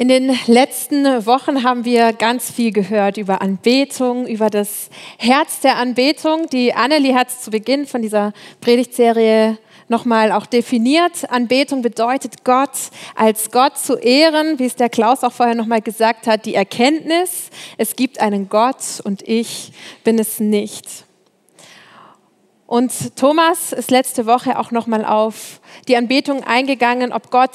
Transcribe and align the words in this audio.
In 0.00 0.08
den 0.08 0.34
letzten 0.46 1.04
Wochen 1.26 1.62
haben 1.62 1.84
wir 1.84 2.14
ganz 2.14 2.50
viel 2.50 2.72
gehört 2.72 3.18
über 3.18 3.42
Anbetung, 3.42 4.26
über 4.26 4.48
das 4.48 4.88
Herz 5.18 5.60
der 5.60 5.76
Anbetung. 5.76 6.46
Die 6.50 6.72
Annelie 6.72 7.14
hat 7.14 7.28
es 7.28 7.42
zu 7.42 7.50
Beginn 7.50 7.86
von 7.86 8.00
dieser 8.00 8.32
Predigtserie 8.62 9.58
nochmal 9.88 10.32
auch 10.32 10.46
definiert. 10.46 11.30
Anbetung 11.30 11.82
bedeutet 11.82 12.44
Gott 12.44 12.70
als 13.14 13.50
Gott 13.50 13.76
zu 13.76 13.96
ehren, 13.96 14.58
wie 14.58 14.64
es 14.64 14.74
der 14.74 14.88
Klaus 14.88 15.22
auch 15.22 15.32
vorher 15.32 15.54
nochmal 15.54 15.82
gesagt 15.82 16.26
hat, 16.26 16.46
die 16.46 16.54
Erkenntnis, 16.54 17.50
es 17.76 17.94
gibt 17.94 18.22
einen 18.22 18.48
Gott 18.48 19.02
und 19.04 19.28
ich 19.28 19.70
bin 20.02 20.18
es 20.18 20.40
nicht. 20.40 21.09
Und 22.70 23.16
Thomas 23.16 23.72
ist 23.72 23.90
letzte 23.90 24.26
Woche 24.26 24.56
auch 24.56 24.70
nochmal 24.70 25.04
auf 25.04 25.60
die 25.88 25.96
Anbetung 25.96 26.44
eingegangen, 26.44 27.12
ob 27.12 27.32
Gott 27.32 27.50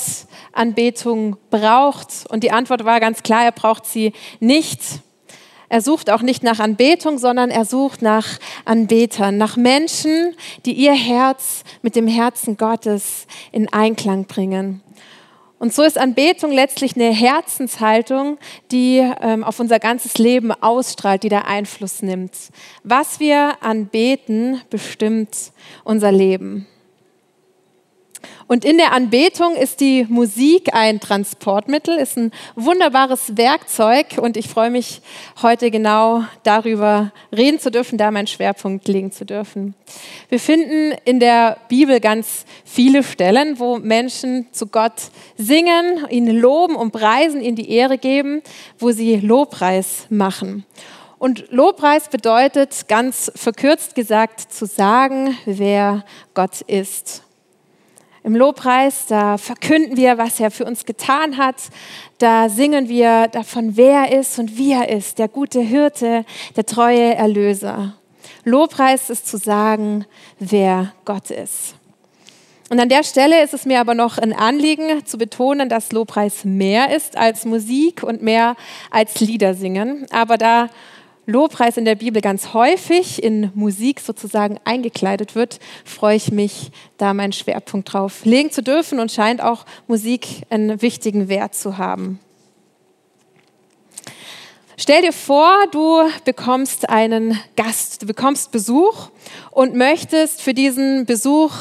Anbetung 0.51 1.37
braucht. 1.49 2.25
Und 2.27 2.43
die 2.43 2.51
Antwort 2.51 2.83
war 2.83 2.99
ganz 2.99 3.23
klar, 3.23 3.45
er 3.45 3.53
braucht 3.53 3.85
sie 3.85 4.11
nicht. 4.41 4.81
Er 5.69 5.79
sucht 5.79 6.09
auch 6.09 6.21
nicht 6.21 6.43
nach 6.43 6.59
Anbetung, 6.59 7.17
sondern 7.17 7.49
er 7.49 7.63
sucht 7.63 8.01
nach 8.01 8.27
Anbetern, 8.65 9.37
nach 9.37 9.55
Menschen, 9.55 10.35
die 10.65 10.73
ihr 10.73 10.91
Herz 10.91 11.63
mit 11.81 11.95
dem 11.95 12.07
Herzen 12.07 12.57
Gottes 12.57 13.25
in 13.53 13.71
Einklang 13.71 14.25
bringen. 14.25 14.81
Und 15.57 15.73
so 15.73 15.83
ist 15.83 15.97
Anbetung 15.97 16.51
letztlich 16.51 16.95
eine 16.95 17.11
Herzenshaltung, 17.11 18.37
die 18.71 18.97
ähm, 19.21 19.43
auf 19.43 19.59
unser 19.59 19.79
ganzes 19.79 20.17
Leben 20.17 20.51
ausstrahlt, 20.51 21.23
die 21.23 21.29
da 21.29 21.39
Einfluss 21.39 22.01
nimmt. 22.01 22.33
Was 22.83 23.19
wir 23.19 23.53
anbeten, 23.61 24.61
bestimmt 24.69 25.53
unser 25.83 26.11
Leben. 26.11 26.67
Und 28.47 28.63
in 28.63 28.77
der 28.77 28.93
Anbetung 28.93 29.55
ist 29.55 29.79
die 29.79 30.05
Musik 30.07 30.73
ein 30.73 30.99
Transportmittel, 30.99 31.97
ist 31.97 32.15
ein 32.15 32.31
wunderbares 32.55 33.37
Werkzeug 33.37 34.17
und 34.17 34.37
ich 34.37 34.47
freue 34.47 34.69
mich 34.69 35.01
heute 35.41 35.71
genau 35.71 36.23
darüber 36.43 37.11
reden 37.35 37.59
zu 37.59 37.71
dürfen, 37.71 37.97
da 37.97 38.11
meinen 38.11 38.27
Schwerpunkt 38.27 38.87
legen 38.87 39.11
zu 39.11 39.25
dürfen. 39.25 39.73
Wir 40.29 40.39
finden 40.39 40.95
in 41.05 41.19
der 41.19 41.57
Bibel 41.69 41.99
ganz 41.99 42.45
viele 42.63 43.03
Stellen, 43.03 43.59
wo 43.59 43.77
Menschen 43.77 44.47
zu 44.51 44.67
Gott 44.67 45.09
singen, 45.37 46.05
ihn 46.09 46.27
loben 46.27 46.75
und 46.75 46.91
preisen, 46.91 47.41
ihm 47.41 47.55
die 47.55 47.71
Ehre 47.71 47.97
geben, 47.97 48.43
wo 48.77 48.91
sie 48.91 49.15
Lobpreis 49.17 50.05
machen. 50.09 50.65
Und 51.17 51.45
Lobpreis 51.49 52.09
bedeutet 52.09 52.87
ganz 52.87 53.31
verkürzt 53.35 53.95
gesagt 53.95 54.53
zu 54.53 54.67
sagen, 54.67 55.35
wer 55.45 56.05
Gott 56.35 56.61
ist. 56.61 57.24
Im 58.25 58.35
Lobpreis, 58.35 59.05
da 59.05 59.37
verkünden 59.37 59.97
wir, 59.97 60.17
was 60.17 60.39
er 60.39 60.49
für 60.49 60.65
uns 60.65 60.85
getan 60.85 61.37
hat. 61.37 61.57
Da 62.17 62.49
singen 62.49 62.89
wir 62.89 63.27
davon, 63.27 63.77
wer 63.77 64.07
er 64.07 64.19
ist 64.19 64.39
und 64.39 64.57
wie 64.57 64.71
er 64.71 64.89
ist, 64.89 65.19
der 65.19 65.27
gute 65.27 65.61
Hirte, 65.61 66.25
der 66.55 66.65
treue 66.65 67.13
Erlöser. 67.13 67.93
Lobpreis 68.43 69.11
ist 69.11 69.27
zu 69.27 69.37
sagen, 69.37 70.05
wer 70.39 70.91
Gott 71.05 71.29
ist. 71.29 71.75
Und 72.71 72.79
an 72.79 72.89
der 72.89 73.03
Stelle 73.03 73.43
ist 73.43 73.53
es 73.53 73.67
mir 73.67 73.79
aber 73.79 73.93
noch 73.93 74.17
ein 74.17 74.33
Anliegen 74.33 75.05
zu 75.05 75.19
betonen, 75.19 75.69
dass 75.69 75.91
Lobpreis 75.91 76.45
mehr 76.45 76.95
ist 76.95 77.17
als 77.17 77.45
Musik 77.45 78.01
und 78.01 78.23
mehr 78.23 78.55
als 78.89 79.19
Lieder 79.19 79.53
singen. 79.53 80.07
Aber 80.09 80.39
da 80.39 80.69
Lobpreis 81.27 81.77
in 81.77 81.85
der 81.85 81.95
Bibel 81.95 82.21
ganz 82.21 82.53
häufig 82.53 83.23
in 83.23 83.51
Musik 83.55 83.99
sozusagen 83.99 84.59
eingekleidet 84.63 85.33
wird, 85.33 85.59
freue 85.83 86.17
ich 86.17 86.31
mich, 86.31 86.71
da 86.97 87.13
meinen 87.13 87.33
Schwerpunkt 87.33 87.91
drauf 87.91 88.25
legen 88.25 88.51
zu 88.51 88.61
dürfen 88.61 88.99
und 88.99 89.11
scheint 89.11 89.41
auch 89.41 89.65
Musik 89.87 90.43
einen 90.49 90.81
wichtigen 90.81 91.27
Wert 91.27 91.55
zu 91.55 91.77
haben. 91.77 92.19
Stell 94.77 95.01
dir 95.01 95.13
vor, 95.13 95.51
du 95.71 96.01
bekommst 96.25 96.89
einen 96.89 97.39
Gast, 97.55 98.01
du 98.01 98.05
bekommst 98.05 98.51
Besuch 98.51 99.09
und 99.51 99.73
möchtest 99.73 100.41
für 100.41 100.53
diesen 100.53 101.05
Besuch 101.05 101.53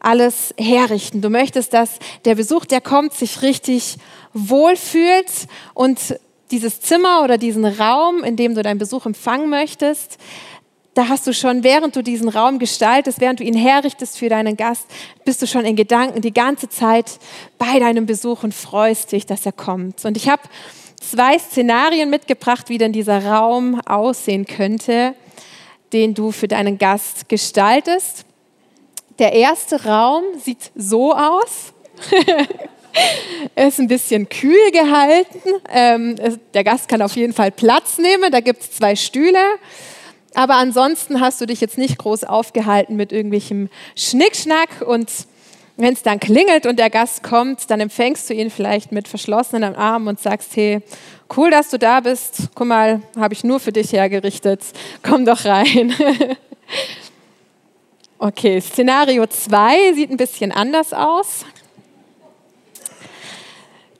alles 0.00 0.54
herrichten. 0.58 1.22
Du 1.22 1.30
möchtest, 1.30 1.72
dass 1.72 1.98
der 2.24 2.34
Besuch, 2.34 2.66
der 2.66 2.80
kommt, 2.80 3.14
sich 3.14 3.42
richtig 3.42 3.96
wohlfühlt 4.34 5.48
und 5.74 6.18
dieses 6.50 6.80
Zimmer 6.80 7.22
oder 7.22 7.38
diesen 7.38 7.64
Raum, 7.64 8.24
in 8.24 8.36
dem 8.36 8.54
du 8.54 8.62
deinen 8.62 8.78
Besuch 8.78 9.06
empfangen 9.06 9.48
möchtest, 9.48 10.18
da 10.94 11.08
hast 11.08 11.28
du 11.28 11.32
schon, 11.32 11.62
während 11.62 11.94
du 11.94 12.02
diesen 12.02 12.28
Raum 12.28 12.58
gestaltest, 12.58 13.20
während 13.20 13.38
du 13.38 13.44
ihn 13.44 13.54
herrichtest 13.54 14.18
für 14.18 14.28
deinen 14.28 14.56
Gast, 14.56 14.84
bist 15.24 15.40
du 15.40 15.46
schon 15.46 15.64
in 15.64 15.76
Gedanken 15.76 16.22
die 16.22 16.34
ganze 16.34 16.68
Zeit 16.68 17.20
bei 17.56 17.78
deinem 17.78 18.06
Besuch 18.06 18.42
und 18.42 18.52
freust 18.52 19.12
dich, 19.12 19.24
dass 19.24 19.46
er 19.46 19.52
kommt. 19.52 20.04
Und 20.04 20.16
ich 20.16 20.28
habe 20.28 20.42
zwei 21.00 21.38
Szenarien 21.38 22.10
mitgebracht, 22.10 22.68
wie 22.68 22.78
denn 22.78 22.92
dieser 22.92 23.24
Raum 23.24 23.80
aussehen 23.86 24.44
könnte, 24.44 25.14
den 25.92 26.14
du 26.14 26.32
für 26.32 26.48
deinen 26.48 26.78
Gast 26.78 27.28
gestaltest. 27.28 28.24
Der 29.20 29.34
erste 29.34 29.84
Raum 29.84 30.24
sieht 30.42 30.72
so 30.74 31.14
aus. 31.14 31.72
Er 33.54 33.68
ist 33.68 33.78
ein 33.78 33.88
bisschen 33.88 34.28
kühl 34.28 34.70
gehalten. 34.72 35.38
Ähm, 35.72 36.16
der 36.54 36.64
Gast 36.64 36.88
kann 36.88 37.02
auf 37.02 37.16
jeden 37.16 37.32
Fall 37.32 37.50
Platz 37.50 37.98
nehmen. 37.98 38.30
Da 38.30 38.40
gibt 38.40 38.62
es 38.62 38.72
zwei 38.72 38.96
Stühle. 38.96 39.38
Aber 40.34 40.56
ansonsten 40.56 41.20
hast 41.20 41.40
du 41.40 41.46
dich 41.46 41.60
jetzt 41.60 41.78
nicht 41.78 41.98
groß 41.98 42.24
aufgehalten 42.24 42.96
mit 42.96 43.12
irgendwelchem 43.12 43.68
Schnickschnack. 43.96 44.82
Und 44.86 45.10
wenn 45.76 45.94
es 45.94 46.02
dann 46.02 46.20
klingelt 46.20 46.66
und 46.66 46.78
der 46.78 46.90
Gast 46.90 47.22
kommt, 47.22 47.70
dann 47.70 47.80
empfängst 47.80 48.28
du 48.28 48.34
ihn 48.34 48.50
vielleicht 48.50 48.92
mit 48.92 49.08
verschlossenen 49.08 49.74
Armen 49.74 50.08
und 50.08 50.20
sagst, 50.20 50.54
hey, 50.56 50.80
cool, 51.36 51.50
dass 51.50 51.70
du 51.70 51.78
da 51.78 52.00
bist. 52.00 52.48
Guck 52.54 52.66
mal, 52.66 53.02
habe 53.16 53.34
ich 53.34 53.44
nur 53.44 53.60
für 53.60 53.72
dich 53.72 53.92
hergerichtet. 53.92 54.62
Komm 55.02 55.24
doch 55.24 55.44
rein. 55.44 55.94
Okay, 58.20 58.60
Szenario 58.60 59.28
2 59.28 59.92
sieht 59.92 60.10
ein 60.10 60.16
bisschen 60.16 60.50
anders 60.50 60.92
aus. 60.92 61.44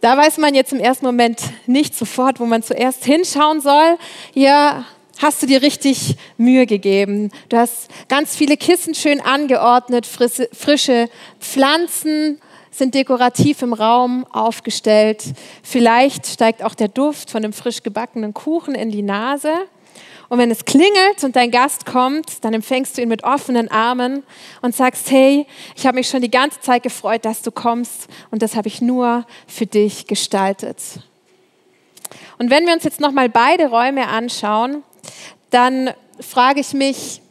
Da 0.00 0.16
weiß 0.16 0.38
man 0.38 0.54
jetzt 0.54 0.72
im 0.72 0.78
ersten 0.78 1.06
Moment 1.06 1.40
nicht 1.66 1.96
sofort, 1.96 2.38
wo 2.38 2.46
man 2.46 2.62
zuerst 2.62 3.04
hinschauen 3.04 3.60
soll. 3.60 3.98
Hier 4.32 4.84
hast 5.18 5.42
du 5.42 5.46
dir 5.46 5.60
richtig 5.60 6.16
Mühe 6.36 6.66
gegeben. 6.66 7.32
Du 7.48 7.56
hast 7.56 7.88
ganz 8.08 8.36
viele 8.36 8.56
Kissen 8.56 8.94
schön 8.94 9.20
angeordnet, 9.20 10.06
frische 10.06 11.08
Pflanzen 11.40 12.40
sind 12.70 12.94
dekorativ 12.94 13.62
im 13.62 13.72
Raum 13.72 14.24
aufgestellt. 14.30 15.24
Vielleicht 15.64 16.28
steigt 16.28 16.62
auch 16.62 16.76
der 16.76 16.86
Duft 16.86 17.30
von 17.32 17.42
dem 17.42 17.52
frisch 17.52 17.82
gebackenen 17.82 18.34
Kuchen 18.34 18.76
in 18.76 18.92
die 18.92 19.02
Nase. 19.02 19.52
Und 20.28 20.38
wenn 20.38 20.50
es 20.50 20.64
klingelt 20.64 21.24
und 21.24 21.36
dein 21.36 21.50
Gast 21.50 21.86
kommt, 21.86 22.44
dann 22.44 22.52
empfängst 22.52 22.96
du 22.96 23.02
ihn 23.02 23.08
mit 23.08 23.24
offenen 23.24 23.70
Armen 23.70 24.22
und 24.60 24.74
sagst, 24.74 25.10
hey, 25.10 25.46
ich 25.74 25.86
habe 25.86 25.96
mich 25.96 26.08
schon 26.08 26.20
die 26.20 26.30
ganze 26.30 26.60
Zeit 26.60 26.82
gefreut, 26.82 27.24
dass 27.24 27.40
du 27.42 27.50
kommst 27.50 28.08
und 28.30 28.42
das 28.42 28.54
habe 28.54 28.68
ich 28.68 28.82
nur 28.82 29.26
für 29.46 29.64
dich 29.64 30.06
gestaltet. 30.06 30.82
Und 32.38 32.50
wenn 32.50 32.66
wir 32.66 32.74
uns 32.74 32.84
jetzt 32.84 33.00
nochmal 33.00 33.28
beide 33.28 33.68
Räume 33.68 34.06
anschauen, 34.08 34.82
dann 35.50 35.90
frage 36.20 36.60
ich 36.60 36.74
mich, 36.74 37.22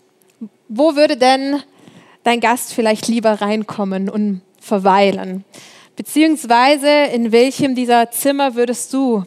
wo 0.67 0.95
würde 0.95 1.17
denn 1.17 1.61
dein 2.23 2.39
Gast 2.39 2.73
vielleicht 2.73 3.07
lieber 3.07 3.41
reinkommen 3.41 4.09
und 4.09 4.41
verweilen? 4.59 5.45
Beziehungsweise 5.95 6.89
in 7.13 7.31
welchem 7.31 7.75
dieser 7.75 8.11
Zimmer 8.11 8.55
würdest 8.55 8.91
du 8.93 9.23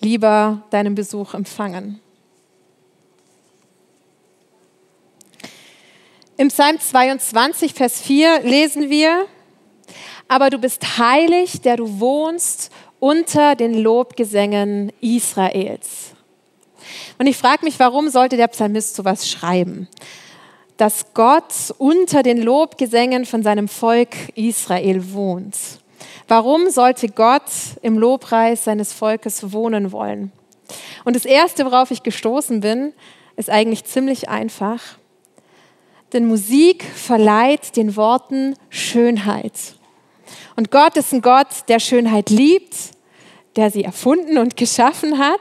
lieber 0.00 0.62
deinen 0.70 0.94
Besuch 0.94 1.34
empfangen? 1.34 2.00
Im 6.40 6.48
Psalm 6.48 6.80
22, 6.80 7.74
Vers 7.74 8.00
4 8.00 8.40
lesen 8.44 8.88
wir, 8.88 9.26
aber 10.26 10.48
du 10.48 10.56
bist 10.56 10.96
heilig, 10.96 11.60
der 11.60 11.76
du 11.76 12.00
wohnst 12.00 12.70
unter 12.98 13.54
den 13.54 13.74
Lobgesängen 13.74 14.90
Israels. 15.02 16.12
Und 17.18 17.26
ich 17.26 17.36
frage 17.36 17.66
mich, 17.66 17.78
warum 17.78 18.08
sollte 18.08 18.38
der 18.38 18.48
Psalmist 18.48 18.96
sowas 18.96 19.28
schreiben? 19.28 19.86
Dass 20.78 21.12
Gott 21.12 21.74
unter 21.76 22.22
den 22.22 22.40
Lobgesängen 22.40 23.26
von 23.26 23.42
seinem 23.42 23.68
Volk 23.68 24.16
Israel 24.34 25.12
wohnt. 25.12 25.58
Warum 26.26 26.70
sollte 26.70 27.10
Gott 27.10 27.50
im 27.82 27.98
Lobpreis 27.98 28.64
seines 28.64 28.94
Volkes 28.94 29.52
wohnen 29.52 29.92
wollen? 29.92 30.32
Und 31.04 31.16
das 31.16 31.26
Erste, 31.26 31.66
worauf 31.66 31.90
ich 31.90 32.02
gestoßen 32.02 32.60
bin, 32.60 32.94
ist 33.36 33.50
eigentlich 33.50 33.84
ziemlich 33.84 34.30
einfach. 34.30 34.80
Denn 36.12 36.26
Musik 36.26 36.84
verleiht 36.84 37.76
den 37.76 37.96
Worten 37.96 38.54
Schönheit. 38.68 39.74
Und 40.56 40.70
Gott 40.70 40.96
ist 40.96 41.12
ein 41.12 41.22
Gott, 41.22 41.68
der 41.68 41.78
Schönheit 41.78 42.30
liebt, 42.30 42.76
der 43.56 43.70
sie 43.70 43.84
erfunden 43.84 44.38
und 44.38 44.56
geschaffen 44.56 45.18
hat. 45.18 45.40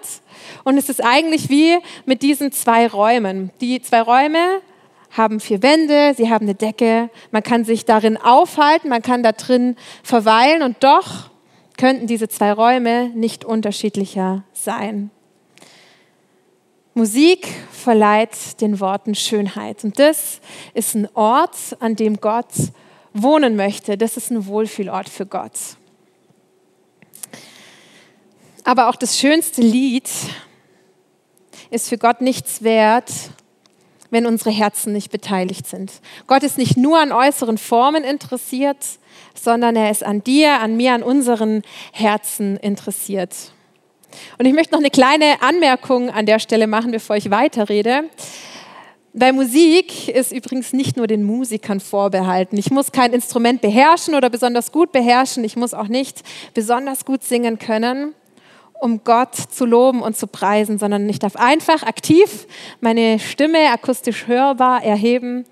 Und 0.64 0.78
es 0.78 0.90
ist 0.90 1.04
eigentlich 1.04 1.50
wie 1.50 1.78
mit 2.06 2.22
diesen 2.22 2.52
zwei 2.52 2.88
Räumen. 2.88 3.52
Die 3.62 3.82
zwei 3.82 4.02
Räume 4.02 4.62
haben 5.12 5.40
vier 5.40 5.64
Wände, 5.64 6.14
sie 6.16 6.30
haben 6.30 6.46
eine 6.46 6.56
Decke, 6.56 7.10
man 7.32 7.44
kann 7.44 7.66
sich 7.66 7.86
darin 7.86 8.18
aufhalten, 8.18 8.90
man 8.90 9.02
kann 9.02 9.24
da 9.24 9.32
drin 9.32 9.76
verweilen 10.04 10.62
und 10.62 10.84
doch 10.84 11.30
könnten 11.78 12.08
diese 12.08 12.28
zwei 12.28 12.52
Räume 12.52 13.10
nicht 13.10 13.44
unterschiedlicher 13.44 14.44
sein. 14.54 15.12
Musik 16.94 17.48
verleiht 17.72 18.62
den 18.62 18.80
Worten 18.80 19.16
Schönheit. 19.16 19.84
Und 19.84 20.00
das 20.00 20.42
ist 20.74 20.96
ein 20.96 21.08
Ort, 21.14 21.78
an 21.80 21.96
dem 21.96 22.20
Gott 22.20 22.52
wohnen 23.14 23.56
möchte. 23.56 23.98
Das 23.98 24.18
ist 24.18 24.32
ein 24.32 24.46
Wohlfühlort 24.46 25.10
für 25.10 25.26
Gott. 25.26 25.78
Aber 28.64 28.90
auch 28.90 28.96
das 28.96 29.18
schönste 29.18 29.62
Lied 29.62 30.10
ist 31.70 31.90
für 31.90 31.98
Gott 31.98 32.22
nichts 32.22 32.64
wert, 32.64 33.12
wenn 34.10 34.26
unsere 34.26 34.52
Herzen 34.52 34.94
nicht 34.94 35.12
beteiligt 35.12 35.68
sind. 35.68 35.92
Gott 36.28 36.44
ist 36.44 36.58
nicht 36.58 36.78
nur 36.78 37.00
an 37.00 37.12
äußeren 37.12 37.58
Formen 37.58 38.04
interessiert, 38.04 38.86
sondern 39.36 39.76
er 39.76 39.92
ist 39.92 40.04
an 40.04 40.24
dir, 40.24 40.60
an 40.60 40.76
mir, 40.78 40.94
an 40.94 41.04
unseren 41.04 41.62
Herzen 41.94 42.58
interessiert. 42.58 43.36
Und 44.38 44.46
ich 44.46 44.54
möchte 44.54 44.74
noch 44.74 44.80
eine 44.80 44.90
kleine 44.90 45.42
Anmerkung 45.42 46.10
an 46.10 46.26
der 46.26 46.40
Stelle 46.40 46.68
machen, 46.68 46.92
bevor 46.92 47.16
ich 47.16 47.32
weiterrede. 47.32 48.10
Bei 49.14 49.32
Musik 49.32 50.08
ist 50.08 50.32
übrigens 50.32 50.72
nicht 50.72 50.96
nur 50.96 51.08
den 51.08 51.24
Musikern 51.24 51.80
vorbehalten. 51.80 52.58
Ich 52.58 52.70
muss 52.70 52.92
kein 52.92 53.12
Instrument 53.12 53.60
beherrschen 53.62 54.14
oder 54.14 54.30
besonders 54.30 54.72
gut 54.72 54.92
beherrschen. 54.92 55.44
Ich 55.44 55.56
muss 55.56 55.74
auch 55.74 55.88
nicht 55.88 56.22
besonders 56.54 57.06
gut 57.06 57.24
singen 57.24 57.58
können, 57.58 58.14
um 58.80 59.04
Gott 59.04 59.36
zu 59.36 59.66
loben 59.66 60.02
und 60.02 60.16
zu 60.16 60.28
preisen, 60.28 60.78
sondern 60.78 61.10
ich 61.10 61.18
darf 61.18 61.36
einfach 61.36 61.84
aktiv 61.84 62.48
meine 62.82 63.20
Stimme 63.20 63.72
akustisch 63.72 64.28
hörbar 64.28 64.84
erheben 64.84 65.46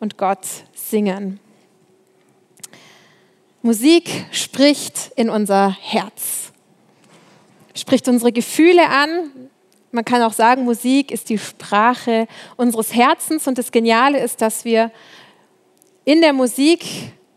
und 0.00 0.18
Gott 0.18 0.44
singen. 0.74 1.38
Musik 3.62 4.26
spricht 4.32 5.12
in 5.16 5.30
unser 5.30 5.70
Herz, 5.80 6.52
spricht 7.74 8.08
unsere 8.08 8.32
Gefühle 8.32 8.88
an. 8.88 9.30
Man 9.90 10.04
kann 10.04 10.22
auch 10.22 10.32
sagen, 10.32 10.64
Musik 10.64 11.10
ist 11.10 11.28
die 11.28 11.38
Sprache 11.38 12.26
unseres 12.56 12.94
Herzens 12.94 13.46
und 13.46 13.58
das 13.58 13.70
Geniale 13.70 14.18
ist, 14.20 14.40
dass 14.40 14.64
wir 14.64 14.90
in 16.04 16.20
der 16.20 16.32
Musik 16.32 16.84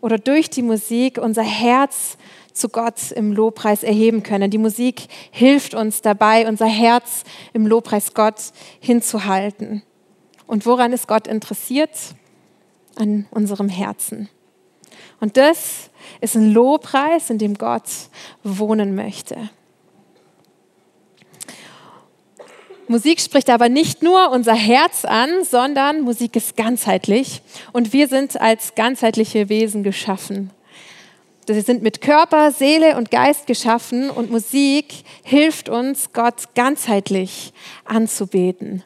oder 0.01 0.17
durch 0.17 0.49
die 0.49 0.61
Musik 0.61 1.17
unser 1.17 1.43
Herz 1.43 2.17
zu 2.53 2.69
Gott 2.69 3.11
im 3.11 3.31
Lobpreis 3.31 3.83
erheben 3.83 4.23
können. 4.23 4.49
Die 4.49 4.57
Musik 4.57 5.07
hilft 5.31 5.73
uns 5.73 6.01
dabei, 6.01 6.47
unser 6.47 6.65
Herz 6.65 7.23
im 7.53 7.67
Lobpreis 7.67 8.13
Gott 8.13 8.51
hinzuhalten. 8.79 9.83
Und 10.47 10.65
woran 10.65 10.93
ist 10.93 11.07
Gott 11.07 11.27
interessiert? 11.27 11.91
An 12.95 13.27
unserem 13.29 13.69
Herzen. 13.69 14.27
Und 15.19 15.37
das 15.37 15.91
ist 16.19 16.35
ein 16.35 16.51
Lobpreis, 16.51 17.29
in 17.29 17.37
dem 17.37 17.55
Gott 17.55 17.83
wohnen 18.43 18.95
möchte. 18.95 19.49
Musik 22.89 23.19
spricht 23.19 23.49
aber 23.49 23.67
nicht 23.67 24.01
nur 24.01 24.31
unser 24.31 24.53
Herz 24.53 25.03
an, 25.03 25.29
sondern 25.43 26.01
Musik 26.01 26.35
ist 26.37 26.55
ganzheitlich 26.55 27.41
und 27.73 27.91
wir 27.91 28.07
sind 28.07 28.39
als 28.39 28.75
ganzheitliche 28.75 29.49
Wesen 29.49 29.83
geschaffen. 29.83 30.51
Wir 31.45 31.61
sind 31.61 31.81
mit 31.81 32.01
Körper, 32.01 32.51
Seele 32.51 32.97
und 32.97 33.11
Geist 33.11 33.47
geschaffen 33.47 34.09
und 34.09 34.31
Musik 34.31 34.93
hilft 35.23 35.69
uns, 35.69 36.11
Gott 36.13 36.55
ganzheitlich 36.55 37.53
anzubeten. 37.85 38.83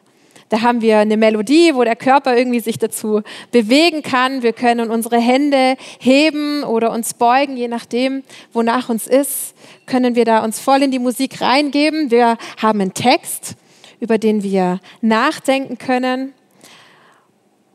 Da 0.48 0.60
haben 0.60 0.82
wir 0.82 0.98
eine 0.98 1.16
Melodie, 1.16 1.74
wo 1.74 1.82
der 1.82 1.96
Körper 1.96 2.36
irgendwie 2.36 2.60
sich 2.60 2.78
dazu 2.78 3.22
bewegen 3.52 4.02
kann. 4.02 4.42
Wir 4.42 4.52
können 4.52 4.90
unsere 4.90 5.18
Hände 5.18 5.76
heben 5.98 6.62
oder 6.62 6.92
uns 6.92 7.14
beugen, 7.14 7.56
je 7.56 7.68
nachdem, 7.68 8.22
wonach 8.52 8.88
uns 8.88 9.06
ist, 9.06 9.54
können 9.86 10.14
wir 10.14 10.24
da 10.24 10.44
uns 10.44 10.60
voll 10.60 10.82
in 10.82 10.90
die 10.90 10.98
Musik 10.98 11.40
reingeben. 11.40 12.10
Wir 12.10 12.36
haben 12.60 12.80
einen 12.80 12.94
Text, 12.94 13.56
über 14.02 14.18
den 14.18 14.42
wir 14.42 14.80
nachdenken 15.00 15.78
können. 15.78 16.34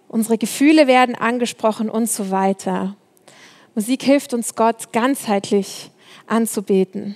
Unsere 0.09 0.37
Gefühle 0.37 0.85
werden 0.85 1.15
angesprochen 1.15 1.89
und 1.89 2.09
so 2.09 2.31
weiter. 2.31 2.97
Musik 3.75 4.03
hilft 4.03 4.33
uns, 4.33 4.53
Gott 4.55 4.91
ganzheitlich 4.91 5.89
anzubeten. 6.25 7.15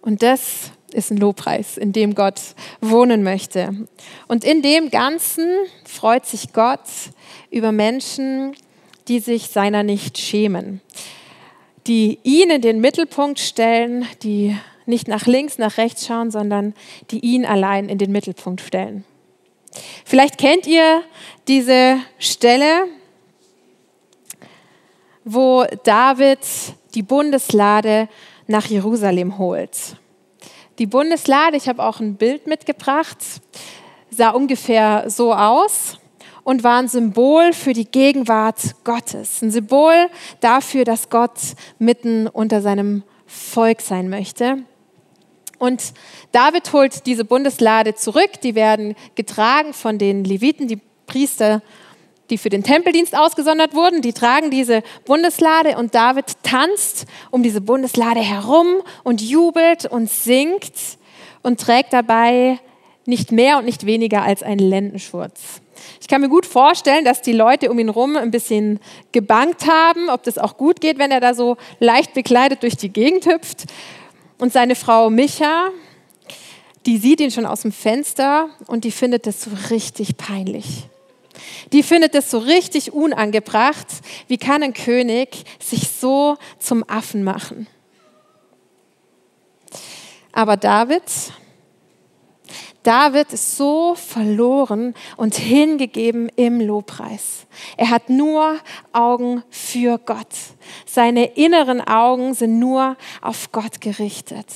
Und 0.00 0.24
das 0.24 0.72
ist 0.92 1.12
ein 1.12 1.18
Lobpreis, 1.18 1.76
in 1.76 1.92
dem 1.92 2.16
Gott 2.16 2.40
wohnen 2.80 3.22
möchte. 3.22 3.86
Und 4.26 4.42
in 4.42 4.60
dem 4.60 4.90
Ganzen 4.90 5.48
freut 5.84 6.26
sich 6.26 6.52
Gott 6.52 6.80
über 7.52 7.70
Menschen, 7.70 8.56
die 9.06 9.20
sich 9.20 9.50
seiner 9.50 9.84
nicht 9.84 10.18
schämen, 10.18 10.80
die 11.86 12.18
ihn 12.24 12.50
in 12.50 12.60
den 12.60 12.80
Mittelpunkt 12.80 13.38
stellen, 13.38 14.04
die 14.24 14.56
nicht 14.88 15.08
nach 15.08 15.26
links, 15.26 15.58
nach 15.58 15.76
rechts 15.76 16.06
schauen, 16.06 16.30
sondern 16.30 16.74
die 17.10 17.20
ihn 17.20 17.44
allein 17.44 17.88
in 17.88 17.98
den 17.98 18.10
Mittelpunkt 18.12 18.60
stellen. 18.60 19.04
Vielleicht 20.04 20.38
kennt 20.38 20.66
ihr 20.66 21.02
diese 21.46 21.98
Stelle, 22.18 22.86
wo 25.24 25.64
David 25.84 26.40
die 26.94 27.02
Bundeslade 27.02 28.08
nach 28.46 28.66
Jerusalem 28.66 29.38
holt. 29.38 29.96
Die 30.78 30.86
Bundeslade, 30.86 31.56
ich 31.56 31.68
habe 31.68 31.84
auch 31.84 32.00
ein 32.00 32.16
Bild 32.16 32.46
mitgebracht, 32.46 33.18
sah 34.10 34.30
ungefähr 34.30 35.04
so 35.08 35.34
aus 35.34 35.98
und 36.44 36.64
war 36.64 36.78
ein 36.78 36.88
Symbol 36.88 37.52
für 37.52 37.74
die 37.74 37.84
Gegenwart 37.84 38.74
Gottes. 38.84 39.42
Ein 39.42 39.50
Symbol 39.50 40.08
dafür, 40.40 40.84
dass 40.84 41.10
Gott 41.10 41.38
mitten 41.78 42.26
unter 42.26 42.62
seinem 42.62 43.02
Volk 43.26 43.82
sein 43.82 44.08
möchte. 44.08 44.64
Und 45.58 45.92
David 46.32 46.72
holt 46.72 47.06
diese 47.06 47.24
Bundeslade 47.24 47.94
zurück. 47.94 48.40
Die 48.42 48.54
werden 48.54 48.94
getragen 49.14 49.72
von 49.72 49.98
den 49.98 50.24
Leviten, 50.24 50.68
die 50.68 50.80
Priester 51.06 51.62
die 52.30 52.38
für 52.38 52.50
den 52.50 52.62
Tempeldienst 52.62 53.16
ausgesondert 53.16 53.74
wurden, 53.74 54.02
die 54.02 54.12
tragen 54.12 54.50
diese 54.50 54.82
Bundeslade 55.06 55.76
und 55.78 55.94
David 55.94 56.26
tanzt 56.42 57.06
um 57.30 57.42
diese 57.42 57.60
Bundeslade 57.60 58.20
herum 58.20 58.66
und 59.02 59.22
jubelt 59.22 59.86
und 59.86 60.10
singt 60.10 60.98
und 61.42 61.60
trägt 61.60 61.92
dabei 61.92 62.58
nicht 63.06 63.32
mehr 63.32 63.58
und 63.58 63.64
nicht 63.64 63.86
weniger 63.86 64.22
als 64.22 64.42
einen 64.42 64.58
Lendenschurz. 64.58 65.62
Ich 66.00 66.08
kann 66.08 66.20
mir 66.20 66.28
gut 66.28 66.44
vorstellen, 66.44 67.04
dass 67.04 67.22
die 67.22 67.32
Leute 67.32 67.70
um 67.70 67.78
ihn 67.78 67.88
herum 67.88 68.16
ein 68.16 68.30
bisschen 68.30 68.80
gebankt 69.12 69.66
haben, 69.66 70.10
ob 70.10 70.22
das 70.24 70.36
auch 70.36 70.56
gut 70.56 70.80
geht, 70.80 70.98
wenn 70.98 71.10
er 71.10 71.20
da 71.20 71.32
so 71.34 71.56
leicht 71.78 72.12
bekleidet 72.14 72.62
durch 72.62 72.76
die 72.76 72.90
Gegend 72.90 73.24
hüpft. 73.26 73.64
Und 74.38 74.52
seine 74.52 74.76
Frau 74.76 75.10
Micha, 75.10 75.70
die 76.86 76.98
sieht 76.98 77.20
ihn 77.20 77.30
schon 77.30 77.44
aus 77.44 77.62
dem 77.62 77.72
Fenster 77.72 78.48
und 78.66 78.84
die 78.84 78.92
findet 78.92 79.26
das 79.26 79.42
so 79.42 79.50
richtig 79.70 80.16
peinlich. 80.16 80.88
Die 81.72 81.82
findet 81.82 82.14
es 82.14 82.30
so 82.30 82.38
richtig 82.38 82.92
unangebracht. 82.92 83.86
Wie 84.28 84.38
kann 84.38 84.62
ein 84.62 84.72
König 84.72 85.44
sich 85.60 85.90
so 85.90 86.36
zum 86.58 86.88
Affen 86.88 87.24
machen? 87.24 87.66
Aber 90.32 90.56
David, 90.56 91.02
David 92.88 93.34
ist 93.34 93.58
so 93.58 93.94
verloren 93.94 94.94
und 95.18 95.34
hingegeben 95.34 96.30
im 96.36 96.58
Lobpreis. 96.58 97.46
Er 97.76 97.90
hat 97.90 98.08
nur 98.08 98.56
Augen 98.94 99.42
für 99.50 99.98
Gott. 99.98 100.34
Seine 100.86 101.26
inneren 101.36 101.82
Augen 101.82 102.32
sind 102.32 102.58
nur 102.58 102.96
auf 103.20 103.52
Gott 103.52 103.82
gerichtet. 103.82 104.46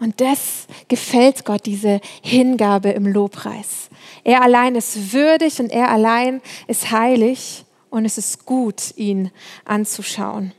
Und 0.00 0.20
das 0.20 0.66
gefällt 0.88 1.44
Gott, 1.44 1.64
diese 1.64 2.00
Hingabe 2.22 2.90
im 2.90 3.06
Lobpreis. 3.06 3.88
Er 4.24 4.42
allein 4.42 4.74
ist 4.74 5.12
würdig 5.12 5.60
und 5.60 5.70
er 5.70 5.92
allein 5.92 6.42
ist 6.66 6.90
heilig 6.90 7.64
und 7.88 8.04
es 8.04 8.18
ist 8.18 8.46
gut, 8.46 8.96
ihn 8.96 9.30
anzuschauen. 9.64 10.54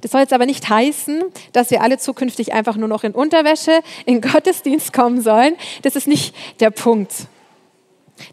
Das 0.00 0.12
soll 0.12 0.20
jetzt 0.20 0.32
aber 0.32 0.46
nicht 0.46 0.68
heißen, 0.68 1.22
dass 1.52 1.70
wir 1.70 1.82
alle 1.82 1.98
zukünftig 1.98 2.52
einfach 2.52 2.76
nur 2.76 2.88
noch 2.88 3.04
in 3.04 3.12
Unterwäsche 3.12 3.80
in 4.06 4.20
Gottesdienst 4.32 4.92
kommen 4.92 5.20
sollen. 5.20 5.56
Das 5.82 5.96
ist 5.96 6.06
nicht 6.06 6.34
der 6.60 6.70
Punkt. 6.70 7.12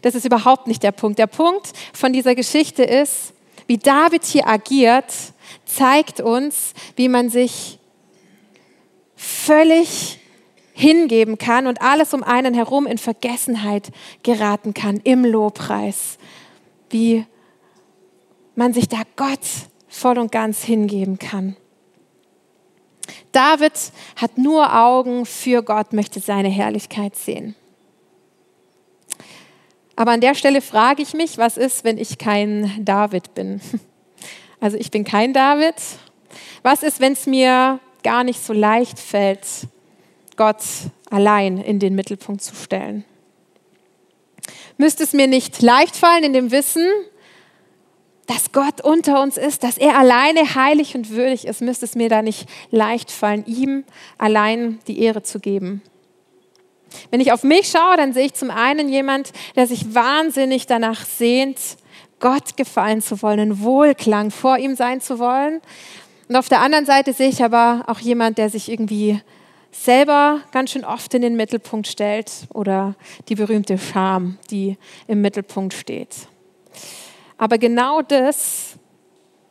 Das 0.02 0.14
ist 0.14 0.24
überhaupt 0.24 0.66
nicht 0.66 0.82
der 0.82 0.92
Punkt. 0.92 1.18
Der 1.18 1.26
Punkt 1.26 1.72
von 1.92 2.12
dieser 2.12 2.34
Geschichte 2.34 2.82
ist, 2.82 3.32
wie 3.66 3.78
David 3.78 4.24
hier 4.24 4.46
agiert, 4.46 5.12
zeigt 5.64 6.20
uns, 6.20 6.72
wie 6.96 7.08
man 7.08 7.30
sich 7.30 7.78
völlig 9.16 10.18
hingeben 10.72 11.38
kann 11.38 11.66
und 11.66 11.80
alles 11.80 12.12
um 12.12 12.22
einen 12.22 12.52
herum 12.52 12.86
in 12.86 12.98
Vergessenheit 12.98 13.90
geraten 14.22 14.74
kann 14.74 15.00
im 15.04 15.24
Lobpreis. 15.24 16.18
Wie 16.90 17.24
man 18.54 18.72
sich 18.72 18.88
da 18.88 18.98
Gott 19.16 19.40
voll 19.88 20.18
und 20.18 20.32
ganz 20.32 20.62
hingeben 20.62 21.18
kann. 21.18 21.56
David 23.32 23.72
hat 24.16 24.38
nur 24.38 24.74
Augen 24.74 25.26
für 25.26 25.62
Gott, 25.62 25.92
möchte 25.92 26.20
seine 26.20 26.48
Herrlichkeit 26.48 27.16
sehen. 27.16 27.54
Aber 29.94 30.12
an 30.12 30.20
der 30.20 30.34
Stelle 30.34 30.60
frage 30.60 31.02
ich 31.02 31.14
mich, 31.14 31.38
was 31.38 31.56
ist, 31.56 31.84
wenn 31.84 31.98
ich 31.98 32.18
kein 32.18 32.84
David 32.84 33.34
bin? 33.34 33.60
Also 34.58 34.78
ich 34.78 34.90
bin 34.90 35.04
kein 35.04 35.34
David. 35.34 35.74
Was 36.62 36.82
ist, 36.82 36.98
wenn 36.98 37.12
es 37.12 37.26
mir 37.26 37.78
gar 38.02 38.24
nicht 38.24 38.42
so 38.42 38.54
leicht 38.54 38.98
fällt, 38.98 39.46
Gott 40.36 40.62
allein 41.10 41.58
in 41.58 41.78
den 41.78 41.94
Mittelpunkt 41.94 42.40
zu 42.40 42.54
stellen? 42.54 43.04
Müsste 44.78 45.04
es 45.04 45.12
mir 45.12 45.26
nicht 45.26 45.60
leicht 45.60 45.94
fallen 45.94 46.24
in 46.24 46.32
dem 46.32 46.50
Wissen, 46.52 46.88
Gott 48.56 48.80
unter 48.80 49.20
uns 49.22 49.36
ist, 49.36 49.64
dass 49.64 49.76
er 49.76 49.98
alleine 49.98 50.54
heilig 50.54 50.94
und 50.94 51.10
würdig 51.10 51.46
ist, 51.46 51.60
müsste 51.60 51.84
es 51.84 51.94
mir 51.94 52.08
da 52.08 52.22
nicht 52.22 52.48
leicht 52.70 53.10
fallen, 53.10 53.44
ihm 53.44 53.84
allein 54.16 54.78
die 54.86 54.98
Ehre 55.02 55.22
zu 55.22 55.40
geben. 55.40 55.82
Wenn 57.10 57.20
ich 57.20 57.32
auf 57.32 57.44
mich 57.44 57.68
schaue, 57.68 57.98
dann 57.98 58.14
sehe 58.14 58.24
ich 58.24 58.32
zum 58.32 58.50
einen 58.50 58.88
jemand, 58.88 59.34
der 59.56 59.66
sich 59.66 59.94
wahnsinnig 59.94 60.66
danach 60.66 61.04
sehnt, 61.04 61.58
Gott 62.18 62.56
gefallen 62.56 63.02
zu 63.02 63.20
wollen, 63.20 63.40
in 63.40 63.60
Wohlklang 63.60 64.30
vor 64.30 64.56
ihm 64.56 64.74
sein 64.74 65.02
zu 65.02 65.18
wollen. 65.18 65.60
Und 66.26 66.36
auf 66.36 66.48
der 66.48 66.62
anderen 66.62 66.86
Seite 66.86 67.12
sehe 67.12 67.28
ich 67.28 67.44
aber 67.44 67.84
auch 67.88 68.00
jemand, 68.00 68.38
der 68.38 68.48
sich 68.48 68.70
irgendwie 68.70 69.20
selber 69.70 70.40
ganz 70.50 70.70
schön 70.70 70.86
oft 70.86 71.12
in 71.12 71.20
den 71.20 71.36
Mittelpunkt 71.36 71.88
stellt 71.88 72.32
oder 72.54 72.94
die 73.28 73.34
berühmte 73.34 73.76
Scham, 73.76 74.38
die 74.50 74.78
im 75.08 75.20
Mittelpunkt 75.20 75.74
steht. 75.74 76.28
Aber 77.38 77.58
genau 77.58 78.02
das 78.02 78.76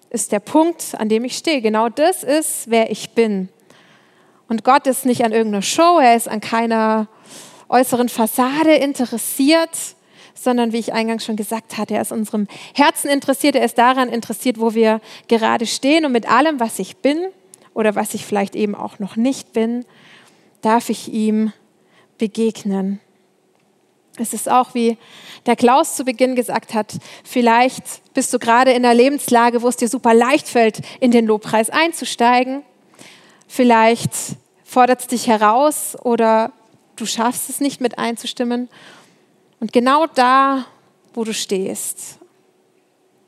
ist 0.10 0.32
der 0.32 0.40
Punkt, 0.40 0.96
an 0.98 1.10
dem 1.10 1.26
ich 1.26 1.38
stehe. 1.38 1.62
Genau 1.62 1.90
das 1.90 2.24
ist, 2.24 2.70
wer 2.70 2.90
ich 2.90 3.12
bin. 3.12 3.50
Und 4.48 4.64
Gott 4.64 4.88
ist 4.88 5.06
nicht 5.06 5.24
an 5.26 5.32
irgendeiner 5.32 5.62
Show, 5.62 6.00
er 6.00 6.16
ist 6.16 6.28
an 6.28 6.40
keiner 6.40 7.08
äußeren 7.68 8.10
Fassade 8.10 8.76
interessiert, 8.76 9.96
sondern 10.36 10.72
wie 10.72 10.78
ich 10.78 10.94
eingangs 10.94 11.26
schon 11.26 11.36
gesagt 11.36 11.78
hatte, 11.78 11.96
er 11.96 12.02
ist 12.02 12.12
unserem 12.12 12.48
Herzen 12.76 13.10
interessiert, 13.10 13.56
er 13.56 13.66
ist 13.66 13.78
daran 13.78 14.10
interessiert, 14.10 14.60
wo 14.60 14.76
wir 14.76 15.02
gerade 15.28 15.66
stehen 15.66 16.06
und 16.06 16.12
mit 16.12 16.30
allem, 16.30 16.60
was 16.60 16.78
ich 16.78 16.98
bin 16.98 17.18
oder 17.74 17.96
was 17.96 18.14
ich 18.14 18.26
vielleicht 18.26 18.56
eben 18.56 18.76
auch 18.76 19.00
noch 19.00 19.16
nicht 19.16 19.54
bin, 19.54 19.86
darf 20.62 20.90
ich 20.90 21.12
ihm 21.12 21.52
begegnen. 22.18 23.00
Es 24.18 24.34
ist 24.34 24.50
auch 24.50 24.74
wie 24.74 24.98
der 25.46 25.56
Klaus 25.56 25.96
zu 25.96 26.06
Beginn 26.06 26.36
gesagt 26.36 26.74
hat, 26.74 26.94
vielleicht 27.24 27.84
bist 28.14 28.34
du 28.34 28.40
gerade 28.40 28.72
in 28.72 28.86
einer 28.86 28.94
Lebenslage, 28.94 29.62
wo 29.62 29.68
es 29.68 29.76
dir 29.76 29.90
super 29.90 30.14
leicht 30.14 30.48
fällt, 30.48 30.80
in 31.00 31.12
den 31.12 31.26
Lobpreis 31.26 31.70
einzusteigen. 31.70 32.64
Vielleicht 33.48 34.12
fordert 34.64 35.02
es 35.02 35.08
dich 35.08 35.28
heraus 35.28 35.98
oder 36.02 36.52
du 36.96 37.06
schaffst 37.06 37.50
es 37.50 37.60
nicht 37.60 37.82
mit 37.82 38.00
einzustimmen. 38.00 38.70
Und 39.60 39.74
genau 39.74 40.06
da, 40.08 40.66
wo 41.14 41.24
du 41.24 41.34
stehst, 41.34 42.20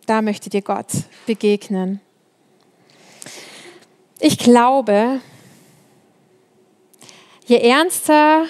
da 0.06 0.22
möchte 0.22 0.50
dir 0.50 0.62
Gott 0.62 0.88
begegnen. 1.26 2.00
Ich 4.20 4.38
glaube, 4.38 5.22
je 7.46 7.58
ernster 7.58 8.46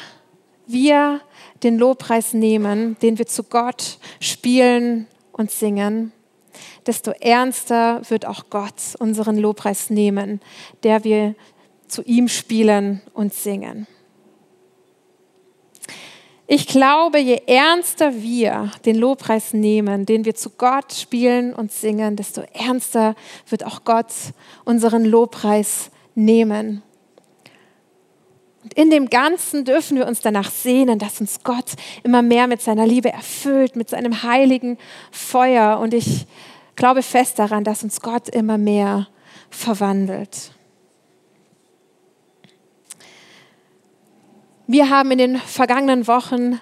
wir 0.65 1.21
den 1.63 1.77
Lobpreis 1.77 2.33
nehmen, 2.33 2.97
den 3.01 3.17
wir 3.17 3.27
zu 3.27 3.43
Gott 3.43 3.99
spielen 4.19 5.07
und 5.31 5.51
singen, 5.51 6.11
desto 6.85 7.11
ernster 7.11 8.01
wird 8.09 8.25
auch 8.25 8.45
Gott 8.49 8.95
unseren 8.99 9.37
Lobpreis 9.37 9.89
nehmen, 9.89 10.41
der 10.83 11.03
wir 11.03 11.35
zu 11.87 12.01
ihm 12.03 12.27
spielen 12.27 13.01
und 13.13 13.33
singen. 13.33 13.87
Ich 16.49 16.65
glaube, 16.65 17.19
je 17.19 17.41
ernster 17.45 18.21
wir 18.21 18.71
den 18.85 18.95
Lobpreis 18.95 19.53
nehmen, 19.53 20.05
den 20.05 20.23
wir 20.23 20.33
zu 20.33 20.51
Gott 20.51 20.93
spielen 20.93 21.53
und 21.53 21.73
singen, 21.73 22.15
desto 22.15 22.41
ernster 22.53 23.15
wird 23.49 23.65
auch 23.65 23.83
Gott 23.83 24.13
unseren 24.63 25.03
Lobpreis 25.03 25.91
nehmen. 26.15 26.83
In 28.75 28.89
dem 28.89 29.09
Ganzen 29.09 29.65
dürfen 29.65 29.97
wir 29.97 30.07
uns 30.07 30.21
danach 30.21 30.51
sehnen, 30.51 30.99
dass 30.99 31.21
uns 31.21 31.43
Gott 31.43 31.73
immer 32.03 32.21
mehr 32.21 32.47
mit 32.47 32.61
seiner 32.61 32.85
Liebe 32.85 33.11
erfüllt, 33.11 33.75
mit 33.75 33.89
seinem 33.89 34.23
heiligen 34.23 34.77
Feuer. 35.11 35.79
Und 35.79 35.93
ich 35.93 36.25
glaube 36.75 37.03
fest 37.03 37.39
daran, 37.39 37.63
dass 37.63 37.83
uns 37.83 38.01
Gott 38.01 38.29
immer 38.29 38.57
mehr 38.57 39.07
verwandelt. 39.49 40.51
Wir 44.67 44.89
haben 44.89 45.11
in 45.11 45.17
den 45.17 45.37
vergangenen 45.37 46.07
Wochen 46.07 46.59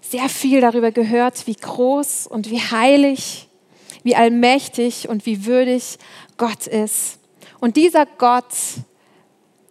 sehr 0.00 0.28
viel 0.28 0.60
darüber 0.60 0.92
gehört, 0.92 1.46
wie 1.46 1.54
groß 1.54 2.26
und 2.26 2.50
wie 2.50 2.60
heilig, 2.60 3.48
wie 4.02 4.16
allmächtig 4.16 5.08
und 5.08 5.26
wie 5.26 5.44
würdig 5.44 5.98
Gott 6.38 6.66
ist. 6.66 7.18
Und 7.60 7.76
dieser 7.76 8.06
Gott 8.06 8.54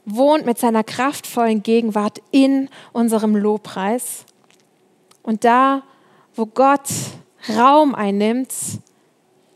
wohnt 0.06 0.46
mit 0.46 0.58
seiner 0.58 0.84
kraftvollen 0.84 1.64
Gegenwart 1.64 2.22
in 2.32 2.70
unserem 2.92 3.36
Lobpreis. 3.36 4.26
Und 5.22 5.44
da, 5.44 5.84
wo 6.36 6.46
Gott 6.46 6.90
Raum 7.50 7.96
einnimmt, 7.96 8.54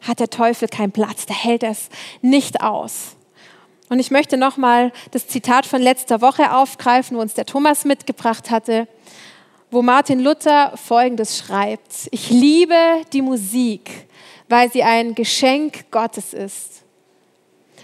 hat 0.01 0.19
der 0.19 0.29
Teufel 0.29 0.67
keinen 0.67 0.91
Platz, 0.91 1.25
da 1.25 1.33
hält 1.33 1.63
es 1.63 1.89
nicht 2.21 2.61
aus. 2.61 3.15
Und 3.89 3.99
ich 3.99 4.11
möchte 4.11 4.37
nochmal 4.37 4.91
das 5.11 5.27
Zitat 5.27 5.65
von 5.65 5.81
letzter 5.81 6.21
Woche 6.21 6.53
aufgreifen, 6.53 7.17
wo 7.17 7.21
uns 7.21 7.33
der 7.33 7.45
Thomas 7.45 7.85
mitgebracht 7.85 8.49
hatte, 8.49 8.87
wo 9.71 9.81
Martin 9.81 10.19
Luther 10.19 10.73
Folgendes 10.75 11.37
schreibt. 11.37 12.07
Ich 12.11 12.29
liebe 12.29 12.75
die 13.13 13.21
Musik, 13.21 14.07
weil 14.49 14.71
sie 14.71 14.83
ein 14.83 15.15
Geschenk 15.15 15.91
Gottes 15.91 16.33
ist, 16.33 16.83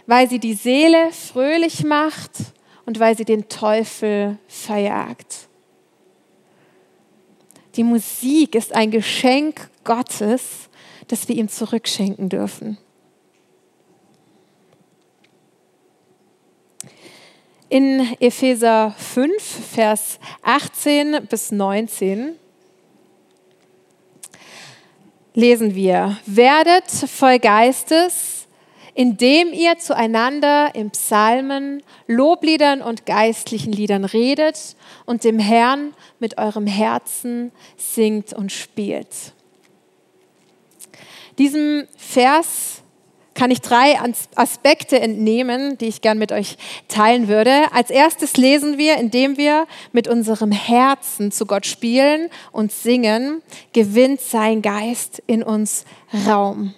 weil 0.05 0.29
sie 0.29 0.39
die 0.39 0.53
Seele 0.53 1.11
fröhlich 1.11 1.83
macht 1.83 2.31
und 2.85 2.99
weil 2.99 3.15
sie 3.17 3.25
den 3.25 3.49
Teufel 3.49 4.37
verjagt. 4.47 5.47
Die 7.75 7.83
Musik 7.83 8.55
ist 8.55 8.73
ein 8.73 8.91
Geschenk 8.91 9.69
Gottes, 9.83 10.69
das 11.07 11.27
wir 11.27 11.35
ihm 11.35 11.49
zurückschenken 11.49 12.29
dürfen. 12.29 12.77
in 17.73 18.15
Epheser 18.19 18.93
5, 18.99 19.41
Vers 19.41 20.19
18 20.43 21.25
bis 21.27 21.51
19 21.51 22.35
lesen 25.33 25.73
wir, 25.73 26.15
werdet 26.27 26.87
voll 26.87 27.39
Geistes, 27.39 28.32
indem 28.95 29.53
ihr 29.53 29.77
zueinander 29.77 30.73
in 30.75 30.91
Psalmen, 30.91 31.83
Lobliedern 32.07 32.81
und 32.81 33.05
geistlichen 33.05 33.73
Liedern 33.73 34.05
redet 34.05 34.75
und 35.05 35.23
dem 35.23 35.39
Herrn 35.39 35.93
mit 36.19 36.37
eurem 36.37 36.67
Herzen 36.67 37.51
singt 37.77 38.33
und 38.33 38.51
spielt. 38.51 39.33
Diesem 41.37 41.87
Vers 41.97 42.83
kann 43.33 43.49
ich 43.49 43.61
drei 43.61 43.97
Aspekte 44.35 44.99
entnehmen, 44.99 45.77
die 45.79 45.87
ich 45.87 46.01
gern 46.01 46.19
mit 46.19 46.31
euch 46.31 46.57
teilen 46.87 47.27
würde. 47.27 47.51
Als 47.73 47.89
erstes 47.89 48.37
lesen 48.37 48.77
wir, 48.77 48.97
indem 48.97 49.37
wir 49.37 49.65
mit 49.91 50.07
unserem 50.07 50.51
Herzen 50.51 51.31
zu 51.31 51.47
Gott 51.47 51.65
spielen 51.65 52.29
und 52.51 52.71
singen, 52.71 53.41
gewinnt 53.73 54.21
sein 54.21 54.61
Geist 54.61 55.23
in 55.25 55.41
uns 55.41 55.85
Raum. 56.27 56.75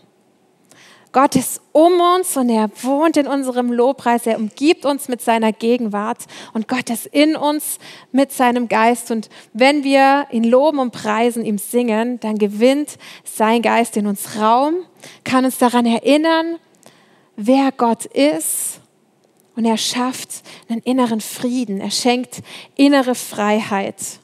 Gott 1.15 1.37
ist 1.37 1.61
um 1.71 2.01
uns 2.01 2.35
und 2.35 2.49
er 2.49 2.69
wohnt 2.83 3.15
in 3.15 3.25
unserem 3.25 3.71
Lobpreis. 3.71 4.27
Er 4.27 4.35
umgibt 4.35 4.85
uns 4.85 5.07
mit 5.07 5.21
seiner 5.21 5.53
Gegenwart 5.53 6.25
und 6.51 6.67
Gott 6.67 6.89
ist 6.89 7.05
in 7.05 7.37
uns 7.37 7.79
mit 8.11 8.33
seinem 8.33 8.67
Geist. 8.67 9.11
Und 9.11 9.29
wenn 9.53 9.85
wir 9.85 10.27
ihn 10.31 10.43
loben 10.43 10.77
und 10.77 10.91
preisen, 10.91 11.45
ihm 11.45 11.57
singen, 11.57 12.19
dann 12.19 12.37
gewinnt 12.37 12.97
sein 13.23 13.61
Geist 13.61 13.95
in 13.95 14.07
uns 14.07 14.37
Raum, 14.37 14.75
kann 15.23 15.45
uns 15.45 15.57
daran 15.57 15.85
erinnern, 15.85 16.57
wer 17.37 17.71
Gott 17.71 18.03
ist. 18.03 18.81
Und 19.55 19.63
er 19.63 19.77
schafft 19.77 20.43
einen 20.67 20.81
inneren 20.81 21.21
Frieden. 21.21 21.79
Er 21.79 21.91
schenkt 21.91 22.41
innere 22.75 23.15
Freiheit. 23.15 24.19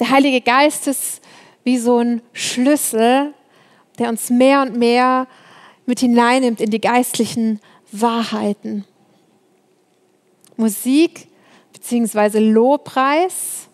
Der 0.00 0.10
Heilige 0.10 0.42
Geist 0.42 0.86
ist 0.86 1.22
wie 1.64 1.78
so 1.78 1.96
ein 1.96 2.20
Schlüssel, 2.34 3.32
der 3.98 4.08
uns 4.08 4.30
mehr 4.30 4.62
und 4.62 4.76
mehr 4.76 5.26
mit 5.86 6.00
hineinnimmt 6.00 6.60
in 6.60 6.70
die 6.70 6.80
geistlichen 6.80 7.60
Wahrheiten. 7.90 8.84
Musik 10.56 11.28
bzw. 11.72 12.38
Lobpreis, 12.38 13.68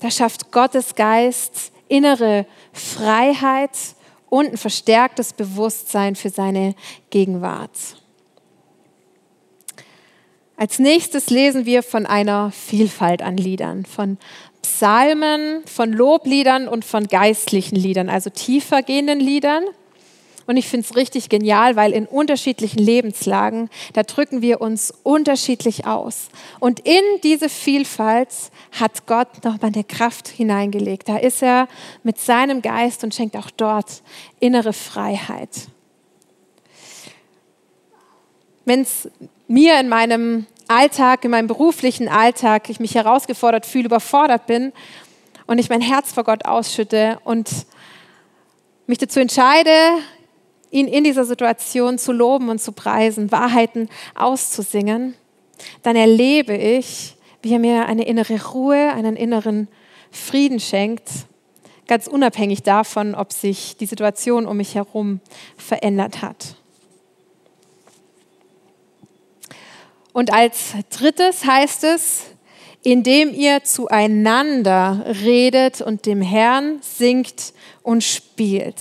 da 0.00 0.10
schafft 0.10 0.50
Gottes 0.50 0.94
Geist 0.94 1.72
innere 1.88 2.46
Freiheit 2.72 3.76
und 4.28 4.52
ein 4.52 4.56
verstärktes 4.56 5.32
Bewusstsein 5.32 6.14
für 6.14 6.30
seine 6.30 6.74
Gegenwart. 7.10 7.70
Als 10.56 10.78
nächstes 10.78 11.30
lesen 11.30 11.66
wir 11.66 11.82
von 11.82 12.06
einer 12.06 12.50
Vielfalt 12.52 13.22
an 13.22 13.36
Liedern, 13.36 13.86
von 13.86 14.18
Psalmen, 14.62 15.62
von 15.66 15.92
Lobliedern 15.92 16.68
und 16.68 16.84
von 16.84 17.06
geistlichen 17.06 17.76
Liedern, 17.76 18.08
also 18.08 18.30
tiefer 18.30 18.82
gehenden 18.82 19.20
Liedern. 19.20 19.64
Und 20.46 20.56
ich 20.56 20.66
finde 20.66 20.84
es 20.84 20.96
richtig 20.96 21.28
genial, 21.28 21.76
weil 21.76 21.92
in 21.92 22.06
unterschiedlichen 22.06 22.80
Lebenslagen, 22.80 23.70
da 23.92 24.02
drücken 24.02 24.42
wir 24.42 24.60
uns 24.60 24.92
unterschiedlich 25.04 25.86
aus. 25.86 26.28
Und 26.58 26.80
in 26.80 27.02
diese 27.22 27.48
Vielfalt 27.48 28.28
hat 28.72 29.06
Gott 29.06 29.44
nochmal 29.44 29.70
eine 29.72 29.84
Kraft 29.84 30.26
hineingelegt. 30.26 31.08
Da 31.08 31.18
ist 31.18 31.42
er 31.42 31.68
mit 32.02 32.18
seinem 32.18 32.62
Geist 32.62 33.04
und 33.04 33.14
schenkt 33.14 33.36
auch 33.36 33.50
dort 33.50 34.02
innere 34.40 34.72
Freiheit. 34.72 35.68
Wenn 38.64 38.80
es 38.80 39.08
mir 39.46 39.78
in 39.78 39.88
meinem 39.88 40.46
Alltag, 40.70 41.24
in 41.24 41.32
meinem 41.32 41.48
beruflichen 41.48 42.08
Alltag, 42.08 42.70
ich 42.70 42.78
mich 42.78 42.94
herausgefordert 42.94 43.66
fühle, 43.66 43.86
überfordert 43.86 44.46
bin 44.46 44.72
und 45.46 45.58
ich 45.58 45.68
mein 45.68 45.80
Herz 45.80 46.12
vor 46.12 46.22
Gott 46.22 46.44
ausschütte 46.44 47.18
und 47.24 47.50
mich 48.86 48.98
dazu 48.98 49.18
entscheide, 49.18 49.70
ihn 50.70 50.86
in 50.86 51.02
dieser 51.02 51.24
Situation 51.24 51.98
zu 51.98 52.12
loben 52.12 52.48
und 52.48 52.60
zu 52.60 52.70
preisen, 52.70 53.32
Wahrheiten 53.32 53.88
auszusingen, 54.14 55.14
dann 55.82 55.96
erlebe 55.96 56.54
ich, 56.54 57.16
wie 57.42 57.52
er 57.52 57.58
mir 57.58 57.86
eine 57.86 58.06
innere 58.06 58.40
Ruhe, 58.52 58.92
einen 58.92 59.16
inneren 59.16 59.66
Frieden 60.12 60.60
schenkt, 60.60 61.08
ganz 61.88 62.06
unabhängig 62.06 62.62
davon, 62.62 63.16
ob 63.16 63.32
sich 63.32 63.76
die 63.76 63.86
Situation 63.86 64.46
um 64.46 64.56
mich 64.56 64.76
herum 64.76 65.20
verändert 65.56 66.22
hat. 66.22 66.59
Und 70.12 70.32
als 70.32 70.74
drittes 70.90 71.44
heißt 71.44 71.84
es, 71.84 72.22
indem 72.82 73.32
ihr 73.34 73.62
zueinander 73.64 75.04
redet 75.22 75.80
und 75.80 76.06
dem 76.06 76.22
Herrn 76.22 76.78
singt 76.80 77.52
und 77.82 78.02
spielt. 78.02 78.76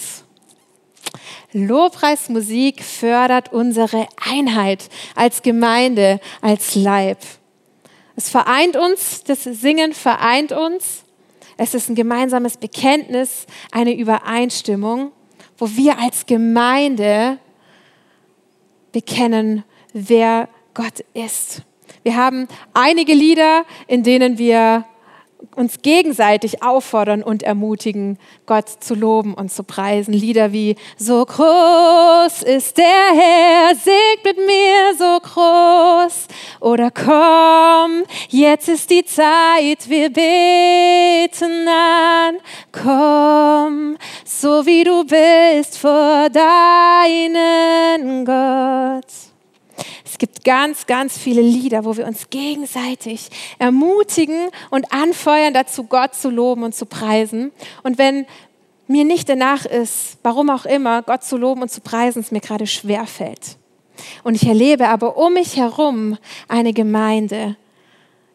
Lobpreismusik 1.52 2.84
fördert 2.84 3.52
unsere 3.52 4.08
Einheit 4.24 4.90
als 5.16 5.42
Gemeinde, 5.42 6.20
als 6.42 6.76
Leib. 6.76 7.18
Es 8.16 8.30
vereint 8.30 8.76
uns, 8.76 9.24
das 9.24 9.44
Singen 9.44 9.94
vereint 9.94 10.52
uns. 10.52 11.04
Es 11.58 11.74
ist 11.74 11.90
ein 11.90 11.96
gemeinsames 11.96 12.58
Bekenntnis, 12.58 13.48
eine 13.72 13.96
Übereinstimmung, 13.96 15.12
wo 15.58 15.70
wir 15.72 16.00
als 16.00 16.26
Gemeinde 16.26 17.40
bekennen, 18.92 19.64
wer 19.94 20.48
Gott 20.80 21.04
ist. 21.14 21.64
Wir 22.04 22.16
haben 22.16 22.48
einige 22.74 23.14
Lieder, 23.14 23.66
in 23.88 24.04
denen 24.04 24.38
wir 24.38 24.86
uns 25.58 25.82
gegenseitig 25.82 26.64
auffordern 26.64 27.22
und 27.22 27.44
ermutigen, 27.44 28.18
Gott 28.46 28.70
zu 28.80 28.96
loben 28.96 29.34
und 29.34 29.52
zu 29.52 29.64
preisen. 29.64 30.14
Lieder 30.14 30.54
wie 30.54 30.78
So 30.98 31.26
groß 31.26 32.44
ist 32.44 32.78
der 32.78 32.86
Herr, 32.86 33.76
singt 33.76 34.24
mit 34.24 34.38
mir 34.38 34.96
so 34.98 35.20
groß. 35.20 36.28
Oder 36.62 36.92
Komm, 36.92 38.04
jetzt 38.30 38.70
ist 38.70 38.90
die 38.90 39.04
Zeit, 39.04 39.90
wir 39.90 40.10
beten 40.10 41.68
an. 41.68 42.38
Komm, 42.72 43.98
so 44.24 44.66
wie 44.66 44.86
du 44.86 45.04
bist 45.04 45.78
vor 45.78 46.30
deinen 46.30 48.24
Gott 48.24 49.29
gibt 50.20 50.44
ganz, 50.44 50.86
ganz 50.86 51.18
viele 51.18 51.42
Lieder, 51.42 51.86
wo 51.86 51.98
wir 51.98 52.06
uns 52.06 52.30
gegenseitig 52.30 53.30
ermutigen 53.58 54.50
und 54.70 54.94
anfeuern, 54.94 55.54
dazu 55.54 55.86
Gott 55.86 56.14
zu 56.14 56.30
loben 56.30 56.64
und 56.64 56.76
zu 56.76 56.86
preisen. 56.86 57.52
Und 57.82 57.98
wenn 57.98 58.28
mir 58.88 59.06
nicht 59.06 59.30
danach 59.30 59.66
ist, 59.66 60.18
warum 60.22 60.50
auch 60.50 60.66
immer, 60.66 61.02
Gott 61.02 61.24
zu 61.24 61.38
loben 61.38 61.64
und 61.64 61.72
zu 61.72 61.82
preisen, 61.82 62.20
es 62.20 62.32
mir 62.32 62.42
gerade 62.42 62.68
schwer 62.68 63.08
fällt. 63.08 63.58
Und 64.24 64.36
ich 64.36 64.48
erlebe 64.48 64.88
aber 64.88 65.18
um 65.18 65.34
mich 65.34 65.58
herum 65.58 66.18
eine 66.48 66.74
Gemeinde 66.74 67.56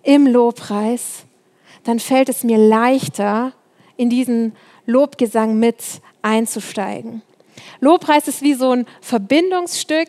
im 0.03 0.27
Lobpreis, 0.27 1.25
dann 1.85 2.01
fällt 2.01 2.29
es 2.29 2.45
mir 2.45 2.59
leichter, 2.59 3.53
in 3.97 4.11
diesen 4.11 4.57
Lobgesang 4.87 5.59
mit 5.59 5.77
einzusteigen. 6.23 7.23
Lobpreis 7.81 8.29
ist 8.29 8.43
wie 8.43 8.55
so 8.55 8.71
ein 8.71 8.87
Verbindungsstück 9.01 10.09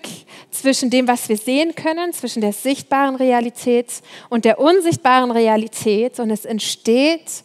zwischen 0.52 0.89
dem, 0.89 1.08
was 1.08 1.30
wir 1.30 1.38
sehen 1.38 1.76
können, 1.76 2.13
zwischen 2.13 2.41
der 2.41 2.54
sichtbaren 2.54 3.15
Realität 3.15 4.02
und 4.30 4.46
der 4.46 4.60
unsichtbaren 4.60 5.32
Realität. 5.32 6.20
Und 6.20 6.30
es 6.30 6.46
entsteht 6.46 7.44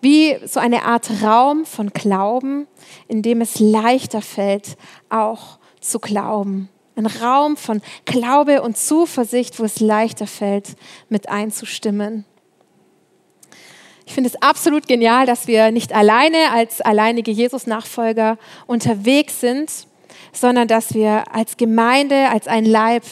wie 0.00 0.36
so 0.46 0.60
eine 0.60 0.84
Art 0.84 1.22
Raum 1.22 1.64
von 1.64 1.90
Glauben, 1.90 2.66
in 3.08 3.22
dem 3.22 3.40
es 3.40 3.58
leichter 3.58 4.22
fällt, 4.22 4.76
auch 5.08 5.58
zu 5.80 5.98
glauben. 5.98 6.68
Ein 6.96 7.06
Raum 7.06 7.56
von 7.56 7.82
Glaube 8.04 8.62
und 8.62 8.76
Zuversicht, 8.76 9.58
wo 9.60 9.64
es 9.64 9.80
leichter 9.80 10.26
fällt, 10.26 10.76
mit 11.08 11.28
einzustimmen. 11.28 12.24
Ich 14.06 14.14
finde 14.14 14.30
es 14.30 14.40
absolut 14.40 14.86
genial, 14.86 15.26
dass 15.26 15.48
wir 15.48 15.72
nicht 15.72 15.92
alleine 15.92 16.52
als 16.52 16.80
alleinige 16.80 17.32
Jesus-Nachfolger 17.32 18.38
unterwegs 18.66 19.40
sind, 19.40 19.70
sondern 20.32 20.68
dass 20.68 20.94
wir 20.94 21.34
als 21.34 21.56
Gemeinde, 21.56 22.30
als 22.30 22.46
ein 22.46 22.64
Leib 22.64 23.02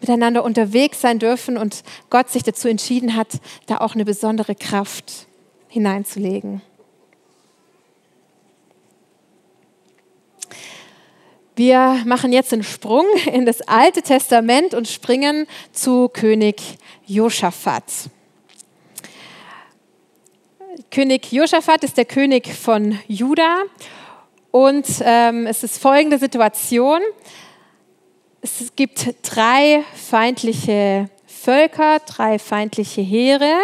miteinander 0.00 0.44
unterwegs 0.44 1.00
sein 1.00 1.18
dürfen 1.18 1.58
und 1.58 1.82
Gott 2.08 2.30
sich 2.30 2.44
dazu 2.44 2.68
entschieden 2.68 3.16
hat, 3.16 3.40
da 3.66 3.78
auch 3.78 3.94
eine 3.94 4.04
besondere 4.04 4.54
Kraft 4.54 5.26
hineinzulegen. 5.66 6.62
Wir 11.56 12.00
machen 12.06 12.32
jetzt 12.32 12.52
einen 12.52 12.62
Sprung 12.62 13.06
in 13.32 13.44
das 13.44 13.62
Alte 13.62 14.02
Testament 14.02 14.72
und 14.72 14.86
springen 14.86 15.48
zu 15.72 16.08
König 16.08 16.62
Josaphat. 17.06 17.82
König 20.90 21.30
Josaphat 21.32 21.84
ist 21.84 21.98
der 21.98 22.06
König 22.06 22.48
von 22.48 22.98
Juda 23.08 23.64
und 24.50 24.86
ähm, 25.02 25.46
es 25.46 25.62
ist 25.62 25.78
folgende 25.78 26.16
Situation. 26.18 27.00
Es 28.40 28.72
gibt 28.74 29.14
drei 29.22 29.84
feindliche 29.94 31.10
Völker, 31.26 31.98
drei 32.00 32.38
feindliche 32.38 33.02
Heere, 33.02 33.54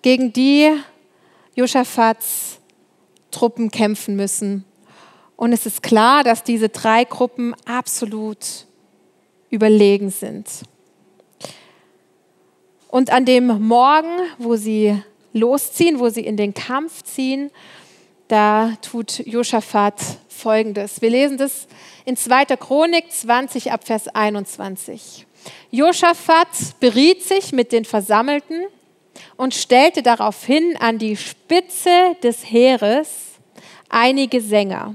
gegen 0.00 0.32
die 0.32 0.70
Josaphats 1.54 2.58
Truppen 3.30 3.70
kämpfen 3.70 4.16
müssen. 4.16 4.64
Und 5.36 5.52
es 5.52 5.66
ist 5.66 5.82
klar, 5.82 6.24
dass 6.24 6.44
diese 6.44 6.70
drei 6.70 7.04
Gruppen 7.04 7.54
absolut 7.66 8.66
überlegen 9.50 10.08
sind. 10.08 10.48
Und 12.88 13.10
an 13.10 13.26
dem 13.26 13.46
Morgen, 13.66 14.18
wo 14.38 14.56
sie 14.56 15.02
losziehen, 15.32 15.98
wo 15.98 16.08
sie 16.08 16.24
in 16.24 16.36
den 16.36 16.54
Kampf 16.54 17.02
ziehen, 17.02 17.50
da 18.28 18.72
tut 18.80 19.18
Josaphat 19.26 20.00
Folgendes. 20.28 21.02
Wir 21.02 21.10
lesen 21.10 21.36
das 21.36 21.66
in 22.04 22.16
2. 22.16 22.56
Chronik 22.56 23.10
20 23.10 23.72
ab 23.72 23.84
Vers 23.84 24.08
21. 24.08 25.26
Josaphat 25.70 26.48
beriet 26.80 27.22
sich 27.22 27.52
mit 27.52 27.72
den 27.72 27.84
Versammelten 27.84 28.62
und 29.36 29.54
stellte 29.54 30.02
daraufhin 30.02 30.76
an 30.78 30.98
die 30.98 31.16
Spitze 31.16 32.16
des 32.22 32.50
Heeres 32.50 33.08
einige 33.88 34.40
Sänger. 34.40 34.94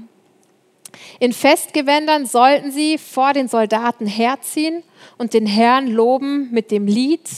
In 1.20 1.32
Festgewändern 1.32 2.26
sollten 2.26 2.70
sie 2.70 2.98
vor 2.98 3.32
den 3.32 3.48
Soldaten 3.48 4.06
herziehen 4.06 4.82
und 5.16 5.34
den 5.34 5.46
Herrn 5.46 5.86
loben 5.88 6.50
mit 6.50 6.70
dem 6.70 6.86
Lied 6.86 7.28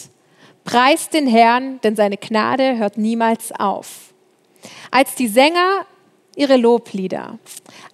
Preist 0.64 1.14
den 1.14 1.26
Herrn, 1.26 1.80
denn 1.82 1.96
seine 1.96 2.16
Gnade 2.16 2.76
hört 2.76 2.98
niemals 2.98 3.52
auf. 3.52 4.12
Als 4.90 5.14
die 5.14 5.28
Sänger 5.28 5.86
ihre 6.36 6.56
Loblieder, 6.56 7.38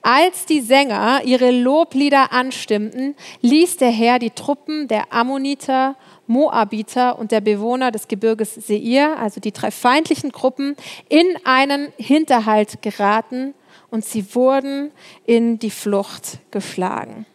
als 0.03 0.47
die 0.47 0.61
Sänger 0.61 1.23
ihre 1.25 1.51
Loblieder 1.51 2.33
anstimmten, 2.33 3.15
ließ 3.41 3.79
der 3.79 3.91
Herr 3.91 4.19
die 4.19 4.31
Truppen 4.31 4.89
der 4.89 5.13
Ammoniter, 5.13 5.97
Moabiter 6.27 7.19
und 7.19 7.33
der 7.33 7.41
Bewohner 7.41 7.91
des 7.91 8.09
Gebirges 8.09 8.55
Seir, 8.55 9.19
also 9.19 9.41
die 9.41 9.53
drei 9.53 9.71
feindlichen 9.71 10.31
Gruppen, 10.31 10.77
in 11.09 11.27
einen 11.45 11.93
Hinterhalt 11.97 12.83
geraten 12.83 13.55
und 13.91 14.05
sie 14.05 14.35
wurden 14.35 14.91
in 15.25 15.59
die 15.59 15.71
Flucht 15.71 16.39
geschlagen. 16.51 17.27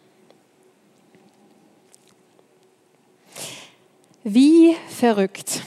Wie 4.24 4.76
verrückt 4.88 5.62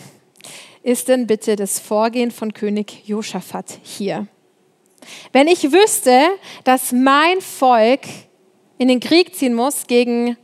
ist 0.81 1.09
denn 1.09 1.27
bitte 1.27 1.57
das 1.57 1.77
Vorgehen 1.79 2.31
von 2.31 2.53
König 2.53 3.05
Josaphat 3.05 3.79
hier? 3.83 4.27
Wenn 5.33 5.47
ich 5.47 5.73
wüsste, 5.73 6.29
dass 6.63 6.93
mein 6.93 7.41
Volk 7.41 8.01
in 8.77 8.87
den 8.87 9.01
Krieg 9.01 9.35
ziehen 9.35 9.53
muss 9.53 9.87
gegen 9.87 10.37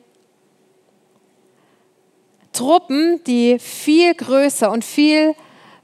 Truppen, 2.52 3.24
die 3.26 3.60
viel 3.60 4.14
größer 4.14 4.70
und 4.70 4.84
viel 4.84 5.34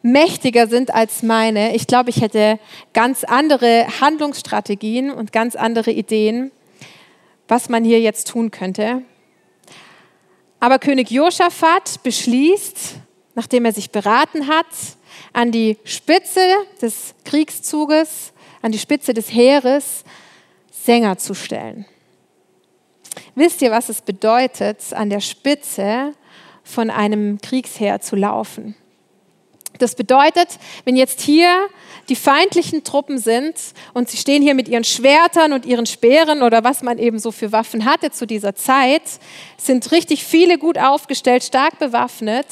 mächtiger 0.02 0.68
sind 0.68 0.94
als 0.94 1.24
meine. 1.24 1.76
Ich 1.76 1.88
glaube, 1.88 2.10
ich 2.10 2.22
hätte 2.22 2.60
ganz 2.94 3.24
andere 3.24 3.88
Handlungsstrategien 4.02 5.12
und 5.12 5.32
ganz 5.32 5.56
andere 5.56 5.92
Ideen, 5.92 6.52
was 7.48 7.70
man 7.70 7.86
hier 7.86 8.02
jetzt 8.02 8.28
tun 8.28 8.52
könnte. 8.52 9.04
Aber 10.60 10.80
König 10.80 11.12
Josaphat 11.12 12.02
beschließt, 12.04 12.96
nachdem 13.36 13.65
er 13.65 13.74
sich 13.74 13.91
beraten 13.91 14.48
hat, 14.48 14.65
an 15.34 15.52
die 15.52 15.78
Spitze 15.84 16.41
des 16.82 17.13
Kriegszuges, 17.26 18.34
an 18.62 18.72
die 18.72 18.80
Spitze 18.80 19.13
des 19.13 19.32
Heeres 19.32 20.04
Sänger 20.72 21.17
zu 21.17 21.34
stellen. 21.34 21.86
Wisst 23.36 23.62
ihr, 23.62 23.72
was 23.72 23.89
es 23.89 24.02
bedeutet, 24.02 24.93
an 24.93 25.10
der 25.10 25.20
Spitze 25.20 26.13
von 26.63 26.89
einem 26.89 27.39
Kriegsheer 27.39 28.02
zu 28.02 28.15
laufen? 28.15 28.76
Das 29.80 29.96
bedeutet, 29.96 30.48
wenn 30.86 30.96
jetzt 30.96 31.22
hier 31.22 31.68
die 32.10 32.16
feindlichen 32.16 32.84
Truppen 32.84 33.18
sind 33.18 33.56
und 33.94 34.10
sie 34.10 34.18
stehen 34.18 34.42
hier 34.42 34.56
mit 34.56 34.68
ihren 34.68 34.84
Schwertern 34.84 35.54
und 35.54 35.66
ihren 35.66 35.86
Speeren 35.86 36.42
oder 36.42 36.63
was 36.63 36.82
man 36.82 36.98
eben 36.98 37.20
so 37.20 37.32
für 37.32 37.52
Waffen 37.52 37.86
hatte 37.86 38.12
zu 38.12 38.26
dieser 38.26 38.56
Zeit, 38.56 39.04
sind 39.58 39.92
richtig 39.92 40.24
viele 40.24 40.58
gut 40.58 40.78
aufgestellt, 40.78 41.44
stark 41.44 41.80
bewaffnet. 41.80 42.48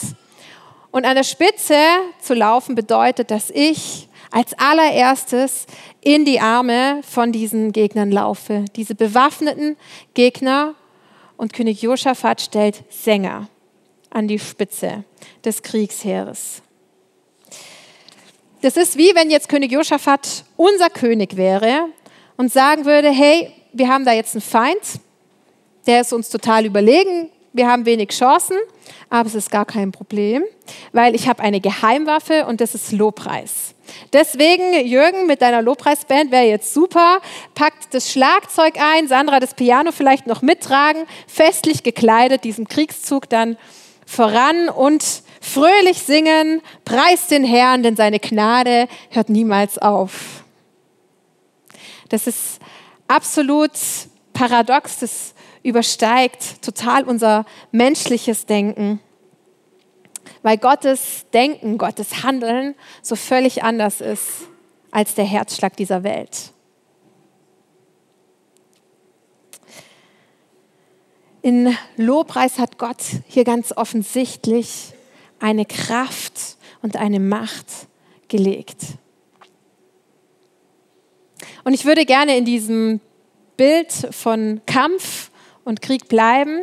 Und 0.92 1.06
an 1.06 1.16
der 1.16 1.24
Spitze 1.24 1.78
zu 2.22 2.34
laufen 2.34 2.76
bedeutet, 2.76 3.32
dass 3.32 3.50
ich 3.50 4.08
als 4.32 4.54
allererstes 4.58 5.66
in 6.02 6.26
die 6.26 6.40
Arme 6.40 7.02
von 7.10 7.32
diesen 7.32 7.72
Gegnern 7.72 8.12
laufe. 8.12 8.66
Diese 8.76 8.96
bewaffneten 8.96 9.78
Gegner 10.14 10.76
und 11.38 11.54
König 11.54 11.82
Josaphat 11.82 12.42
stellt 12.42 12.84
Sänger 12.90 13.48
an 14.10 14.28
die 14.28 14.40
Spitze 14.40 15.04
des 15.44 15.62
Kriegsheeres. 15.62 16.62
Das 18.62 18.78
ist 18.78 18.98
wie 18.98 19.13
wenn 19.15 19.30
jetzt 19.30 19.50
König 19.50 19.72
Josaphat 19.72 20.44
unser 20.56 20.89
König 20.89 21.38
wäre 21.38 21.88
und 22.38 22.52
sagen 22.52 22.86
würde, 22.86 23.10
hey, 23.10 23.52
wir 23.74 23.89
haben 23.89 24.06
da 24.06 24.13
jetzt 24.13 24.36
einen 24.36 24.41
Feind, 24.41 25.00
der 25.86 26.02
ist 26.02 26.13
uns 26.13 26.30
total 26.30 26.65
überlegen, 26.65 27.30
wir 27.54 27.68
haben 27.68 27.86
wenig 27.86 28.10
Chancen, 28.10 28.58
aber 29.10 29.28
es 29.28 29.36
ist 29.36 29.52
gar 29.52 29.65
kein 29.65 29.91
Problem, 29.91 30.44
weil 30.91 31.15
ich 31.15 31.28
habe 31.28 31.44
eine 31.44 31.62
Geheimwaffe 31.62 32.46
und 32.48 32.60
das 32.60 32.76
ist 32.76 32.91
Lobpreis. 32.91 33.76
Deswegen, 34.13 34.86
Jürgen, 34.86 35.28
mit 35.28 35.41
deiner 35.41 35.62
Lobpreisband 35.62 36.32
wäre 36.32 36.46
jetzt 36.46 36.74
super. 36.74 37.20
Packt 37.54 37.94
das 37.94 38.12
Schlagzeug 38.12 38.76
ein, 38.78 39.08
Sandra 39.08 39.39
das 39.39 39.54
Piano 39.54 39.91
vielleicht 39.91 40.28
noch 40.28 40.41
mittragen, 40.41 41.04
festlich 41.28 41.84
gekleidet, 41.84 42.44
diesen 42.44 42.68
Kriegszug 42.68 43.30
dann 43.30 43.58
voran 44.06 44.70
und 44.70 45.24
fröhlich 45.45 45.99
singen, 45.99 46.62
preist 46.84 47.29
den 47.29 47.43
Herrn, 47.43 47.84
denn 47.84 47.95
seine 47.95 48.19
Gnade 48.19 48.88
hört 49.12 49.29
niemals 49.29 49.77
auf. 49.77 50.43
Das 52.10 52.27
ist 52.27 52.60
absolut 53.08 53.71
paradox, 54.34 54.99
das 54.99 55.34
übersteigt 55.63 56.62
total 56.63 57.03
unser 57.03 57.45
menschliches 57.71 58.45
Denken, 58.45 58.99
weil 60.41 60.58
Gottes 60.58 61.25
Denken, 61.34 61.77
Gottes 61.77 62.23
Handeln 62.23 62.75
so 63.01 63.15
völlig 63.15 63.63
anders 63.63 64.01
ist 64.01 64.47
als 64.91 65.15
der 65.15 65.25
Herzschlag 65.25 65.75
dieser 65.77 66.03
Welt. 66.03 66.51
In 71.41 71.77
Lobpreis 71.97 72.58
hat 72.58 72.79
Gott 72.79 73.03
hier 73.27 73.43
ganz 73.43 73.71
offensichtlich 73.75 74.94
eine 75.39 75.65
Kraft 75.65 76.58
und 76.82 76.98
eine 76.98 77.19
Macht 77.19 77.67
gelegt. 78.28 78.78
Und 81.63 81.74
ich 81.74 81.86
würde 81.86 82.06
gerne 82.06 82.38
in 82.38 82.45
diesem 82.45 83.00
Bild 83.58 83.91
von 84.12 84.62
Kampf 84.65 85.32
und 85.63 85.82
Krieg 85.82 86.08
bleiben. 86.08 86.62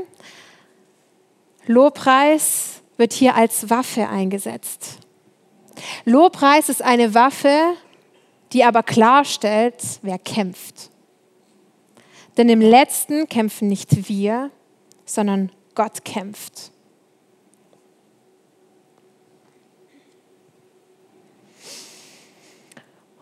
Lobpreis 1.66 2.82
wird 2.96 3.12
hier 3.12 3.34
als 3.34 3.70
Waffe 3.70 4.08
eingesetzt. 4.08 4.98
Lobpreis 6.04 6.68
ist 6.68 6.82
eine 6.82 7.14
Waffe, 7.14 7.74
die 8.52 8.64
aber 8.64 8.82
klarstellt, 8.82 9.82
wer 10.02 10.18
kämpft. 10.18 10.90
Denn 12.36 12.48
im 12.48 12.60
letzten 12.60 13.28
kämpfen 13.28 13.68
nicht 13.68 14.08
wir, 14.08 14.50
sondern 15.04 15.50
Gott 15.74 16.04
kämpft. 16.04 16.71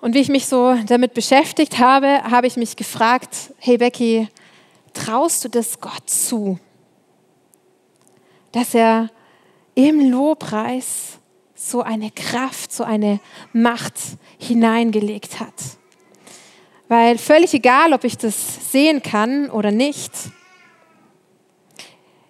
Und 0.00 0.14
wie 0.14 0.20
ich 0.20 0.28
mich 0.28 0.46
so 0.46 0.74
damit 0.86 1.12
beschäftigt 1.12 1.78
habe, 1.78 2.22
habe 2.24 2.46
ich 2.46 2.56
mich 2.56 2.76
gefragt, 2.76 3.52
hey 3.58 3.76
Becky, 3.76 4.28
traust 4.94 5.44
du 5.44 5.48
das 5.48 5.80
Gott 5.80 6.08
zu, 6.08 6.58
dass 8.52 8.74
er 8.74 9.10
im 9.74 10.10
Lobpreis 10.10 11.18
so 11.54 11.82
eine 11.82 12.10
Kraft, 12.10 12.72
so 12.72 12.82
eine 12.82 13.20
Macht 13.52 13.94
hineingelegt 14.38 15.38
hat? 15.38 15.54
Weil 16.88 17.18
völlig 17.18 17.52
egal, 17.52 17.92
ob 17.92 18.04
ich 18.04 18.16
das 18.16 18.72
sehen 18.72 19.02
kann 19.02 19.50
oder 19.50 19.70
nicht, 19.70 20.12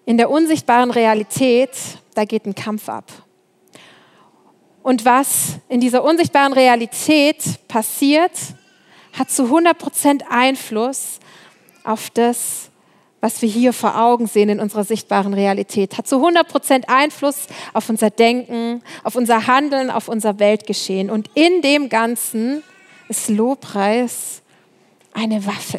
in 0.05 0.17
der 0.17 0.29
unsichtbaren 0.29 0.91
Realität, 0.91 1.71
da 2.15 2.25
geht 2.25 2.47
ein 2.47 2.55
Kampf 2.55 2.89
ab. 2.89 3.05
Und 4.91 5.05
was 5.05 5.61
in 5.69 5.79
dieser 5.79 6.03
unsichtbaren 6.03 6.53
Realität 6.53 7.45
passiert, 7.69 8.33
hat 9.13 9.31
zu 9.31 9.45
100% 9.45 10.23
Einfluss 10.29 11.21
auf 11.85 12.11
das, 12.11 12.71
was 13.21 13.41
wir 13.41 13.49
hier 13.49 13.73
vor 13.73 13.97
Augen 13.97 14.27
sehen 14.27 14.49
in 14.49 14.59
unserer 14.59 14.83
sichtbaren 14.83 15.33
Realität. 15.33 15.97
Hat 15.97 16.09
zu 16.09 16.17
100% 16.17 16.89
Einfluss 16.89 17.47
auf 17.73 17.89
unser 17.89 18.11
Denken, 18.11 18.83
auf 19.05 19.15
unser 19.15 19.47
Handeln, 19.47 19.93
auf 19.93 20.09
unser 20.09 20.41
Weltgeschehen. 20.41 21.09
Und 21.09 21.31
in 21.35 21.63
dem 21.63 21.89
Ganzen 21.89 22.65
ist 23.09 23.29
Lobpreis 23.29 24.43
eine 25.13 25.47
Waffe. 25.47 25.79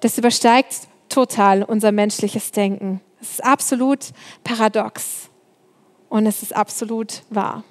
Das 0.00 0.16
übersteigt 0.16 0.88
total 1.10 1.62
unser 1.62 1.92
menschliches 1.92 2.52
Denken. 2.52 3.02
Es 3.20 3.32
ist 3.32 3.44
absolut 3.44 4.12
paradox. 4.44 5.27
Und 6.08 6.26
es 6.26 6.42
ist 6.42 6.54
absolut 6.54 7.22
wahr. 7.30 7.64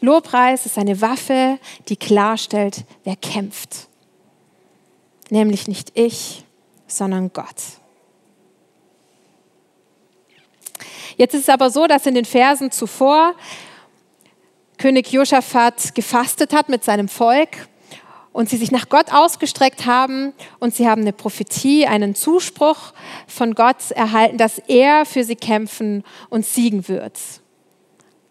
Lobpreis 0.00 0.66
ist 0.66 0.76
eine 0.76 1.00
Waffe, 1.00 1.58
die 1.88 1.96
klarstellt, 1.96 2.84
wer 3.04 3.16
kämpft. 3.16 3.88
Nämlich 5.30 5.66
nicht 5.66 5.92
ich, 5.94 6.44
sondern 6.86 7.32
Gott. 7.32 7.54
Jetzt 11.16 11.34
ist 11.34 11.42
es 11.42 11.48
aber 11.48 11.70
so, 11.70 11.86
dass 11.86 12.06
in 12.06 12.14
den 12.14 12.24
Versen 12.24 12.70
zuvor 12.70 13.34
König 14.76 15.12
Josaphat 15.12 15.94
gefastet 15.94 16.52
hat 16.52 16.68
mit 16.68 16.84
seinem 16.84 17.08
Volk 17.08 17.68
und 18.34 18.50
sie 18.50 18.56
sich 18.56 18.72
nach 18.72 18.88
Gott 18.88 19.12
ausgestreckt 19.12 19.86
haben 19.86 20.34
und 20.58 20.74
sie 20.74 20.88
haben 20.88 21.02
eine 21.02 21.12
Prophetie, 21.12 21.86
einen 21.86 22.16
Zuspruch 22.16 22.92
von 23.28 23.54
Gott 23.54 23.92
erhalten, 23.92 24.36
dass 24.36 24.58
er 24.58 25.06
für 25.06 25.22
sie 25.22 25.36
kämpfen 25.36 26.02
und 26.28 26.44
siegen 26.44 26.88
wird. 26.88 27.18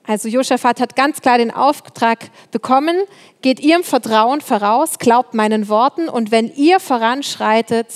Also 0.05 0.27
Josaphat 0.27 0.81
hat 0.81 0.97
ganz 0.97 1.21
klar 1.21 1.37
den 1.37 1.51
Auftrag 1.51 2.29
bekommen, 2.51 2.97
geht 3.41 3.61
ihrem 3.61 3.85
Vertrauen 3.85 4.41
voraus, 4.41 4.99
glaubt 4.99 5.33
meinen 5.33 5.69
Worten 5.69 6.09
und 6.09 6.31
wenn 6.31 6.53
ihr 6.53 6.81
voranschreitet, 6.81 7.87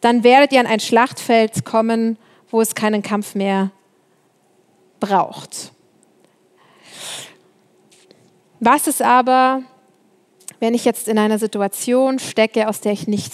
dann 0.00 0.24
werdet 0.24 0.52
ihr 0.52 0.58
an 0.58 0.66
ein 0.66 0.80
Schlachtfeld 0.80 1.64
kommen, 1.64 2.18
wo 2.50 2.60
es 2.60 2.74
keinen 2.74 3.02
Kampf 3.02 3.36
mehr 3.36 3.70
braucht. 4.98 5.70
Was 8.58 8.88
ist 8.88 9.00
aber, 9.00 9.62
wenn 10.60 10.74
ich 10.74 10.84
jetzt 10.84 11.08
in 11.08 11.18
einer 11.18 11.38
Situation 11.38 12.18
stecke, 12.18 12.68
aus 12.68 12.80
der 12.80 12.92
ich 12.92 13.08
nicht 13.08 13.32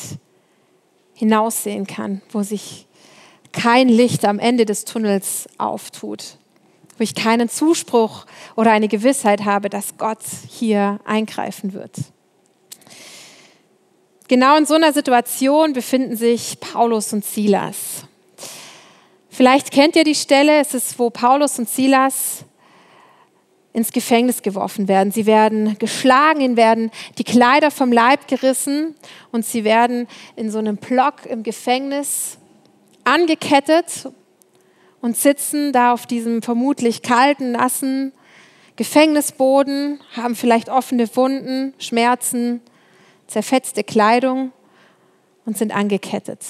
hinaussehen 1.15 1.87
kann, 1.87 2.23
wo 2.31 2.43
sich 2.43 2.87
kein 3.53 3.89
Licht 3.89 4.25
am 4.25 4.39
Ende 4.39 4.65
des 4.65 4.85
Tunnels 4.85 5.49
auftut, 5.59 6.37
wo 6.97 7.03
ich 7.03 7.15
keinen 7.15 7.49
Zuspruch 7.49 8.27
oder 8.55 8.71
eine 8.71 8.89
Gewissheit 8.89 9.45
habe, 9.45 9.69
dass 9.69 9.99
Gott 9.99 10.23
hier 10.49 11.01
eingreifen 11.05 11.73
wird. 11.73 11.93
Genau 14.29 14.57
in 14.57 14.67
so 14.67 14.75
einer 14.75 14.93
Situation 14.93 15.73
befinden 15.73 16.17
sich 16.17 16.59
Paulus 16.61 17.13
und 17.13 17.25
Silas. 17.25 18.05
Vielleicht 19.31 19.71
kennt 19.71 19.97
ihr 19.97 20.05
die 20.05 20.15
Stelle, 20.15 20.61
es 20.61 20.75
ist, 20.75 20.99
wo 20.99 21.11
Paulus 21.11 21.59
und 21.59 21.69
Silas 21.69 22.45
ins 23.77 23.93
Gefängnis 23.93 24.41
geworfen 24.41 24.89
werden. 24.89 25.13
Sie 25.13 25.27
werden 25.27 25.77
geschlagen, 25.79 26.41
ihnen 26.41 26.57
werden 26.57 26.91
die 27.19 27.25
Kleider 27.25 27.71
vom 27.71 27.93
Leib 27.93 28.27
gerissen 28.27 28.95
und 29.33 29.45
sie 29.45 29.65
werden 29.65 30.09
in 30.35 30.51
so 30.51 30.59
einem 30.59 30.79
Block 30.79 31.27
im 31.27 31.43
Gefängnis 31.43 32.39
angekettet 33.05 34.11
und 35.03 35.15
sitzen 35.19 35.75
da 35.75 35.93
auf 35.93 36.07
diesem 36.07 36.41
vermutlich 36.41 37.03
kalten, 37.03 37.53
nassen 37.53 38.13
Gefängnisboden, 38.77 40.01
haben 40.17 40.37
vielleicht 40.37 40.71
offene 40.71 41.15
Wunden, 41.15 41.75
Schmerzen, 41.79 42.63
zerfetzte 43.27 43.85
Kleidung 43.85 44.53
und 45.45 45.59
sind 45.59 45.77
angekettet. 45.77 46.41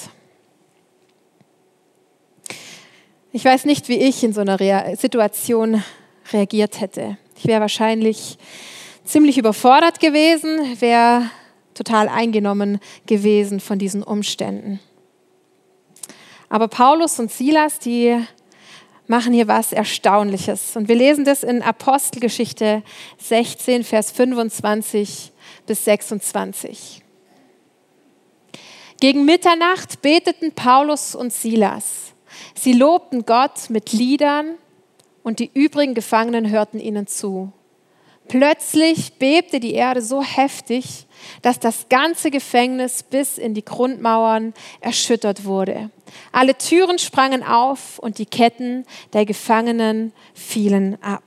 Ich 3.33 3.43
weiß 3.43 3.65
nicht, 3.65 3.89
wie 3.89 3.97
ich 3.97 4.23
in 4.23 4.31
so 4.31 4.39
einer 4.39 4.95
Situation 4.95 5.83
reagiert 6.33 6.81
hätte. 6.81 7.17
Ich 7.35 7.45
wäre 7.45 7.61
wahrscheinlich 7.61 8.37
ziemlich 9.05 9.37
überfordert 9.37 9.99
gewesen, 9.99 10.79
wäre 10.79 11.29
total 11.73 12.09
eingenommen 12.09 12.79
gewesen 13.05 13.59
von 13.59 13.79
diesen 13.79 14.03
Umständen. 14.03 14.79
Aber 16.49 16.67
Paulus 16.67 17.19
und 17.19 17.31
Silas, 17.31 17.79
die 17.79 18.17
machen 19.07 19.33
hier 19.33 19.47
was 19.47 19.71
Erstaunliches. 19.71 20.75
Und 20.75 20.87
wir 20.87 20.95
lesen 20.95 21.25
das 21.25 21.43
in 21.43 21.61
Apostelgeschichte 21.61 22.83
16, 23.19 23.83
Vers 23.83 24.11
25 24.11 25.31
bis 25.65 25.85
26. 25.85 27.01
Gegen 28.99 29.25
Mitternacht 29.25 30.01
beteten 30.01 30.51
Paulus 30.53 31.15
und 31.15 31.31
Silas. 31.31 32.13
Sie 32.55 32.73
lobten 32.73 33.25
Gott 33.25 33.69
mit 33.69 33.93
Liedern 33.93 34.55
und 35.27 35.39
die 35.39 35.51
übrigen 35.53 35.93
Gefangenen 35.93 36.49
hörten 36.49 36.79
ihnen 36.79 37.05
zu. 37.05 37.51
Plötzlich 38.29 39.15
bebte 39.19 39.59
die 39.59 39.73
Erde 39.73 40.01
so 40.01 40.23
heftig, 40.23 41.05
dass 41.41 41.59
das 41.59 41.89
ganze 41.89 42.31
Gefängnis 42.31 43.03
bis 43.03 43.37
in 43.37 43.53
die 43.53 43.65
Grundmauern 43.65 44.53
erschüttert 44.79 45.43
wurde. 45.43 45.89
Alle 46.31 46.57
Türen 46.57 46.97
sprangen 46.97 47.43
auf 47.43 47.99
und 47.99 48.19
die 48.19 48.25
Ketten 48.25 48.85
der 49.11 49.25
Gefangenen 49.25 50.13
fielen 50.33 50.97
ab. 51.03 51.25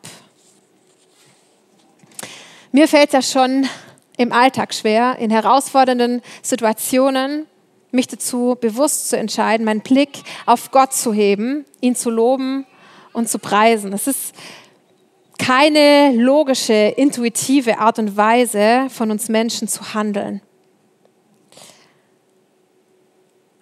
Mir 2.73 2.89
fällt 2.89 3.09
es 3.09 3.13
ja 3.13 3.21
schon 3.21 3.69
im 4.17 4.33
Alltag 4.33 4.73
schwer, 4.73 5.19
in 5.19 5.31
herausfordernden 5.31 6.23
Situationen 6.41 7.45
mich 7.91 8.07
dazu 8.07 8.57
bewusst 8.59 9.11
zu 9.11 9.19
entscheiden, 9.19 9.67
meinen 9.67 9.83
Blick 9.83 10.23
auf 10.47 10.71
Gott 10.71 10.95
zu 10.95 11.13
heben, 11.13 11.67
ihn 11.83 11.95
zu 11.95 12.09
loben 12.09 12.65
und 13.13 13.29
zu 13.29 13.39
preisen. 13.39 13.93
Es 13.93 14.07
ist 14.07 14.35
keine 15.39 16.13
logische, 16.13 16.75
intuitive 16.75 17.79
Art 17.79 17.99
und 17.99 18.17
Weise 18.17 18.89
von 18.91 19.11
uns 19.11 19.29
Menschen 19.29 19.69
zu 19.69 19.95
handeln. 19.95 20.43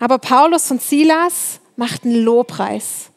Aber 0.01 0.19
Paulus 0.19 0.71
und 0.71 0.83
Silas 0.83 1.61
machten 1.77 2.13
Lobpreis. 2.15 3.11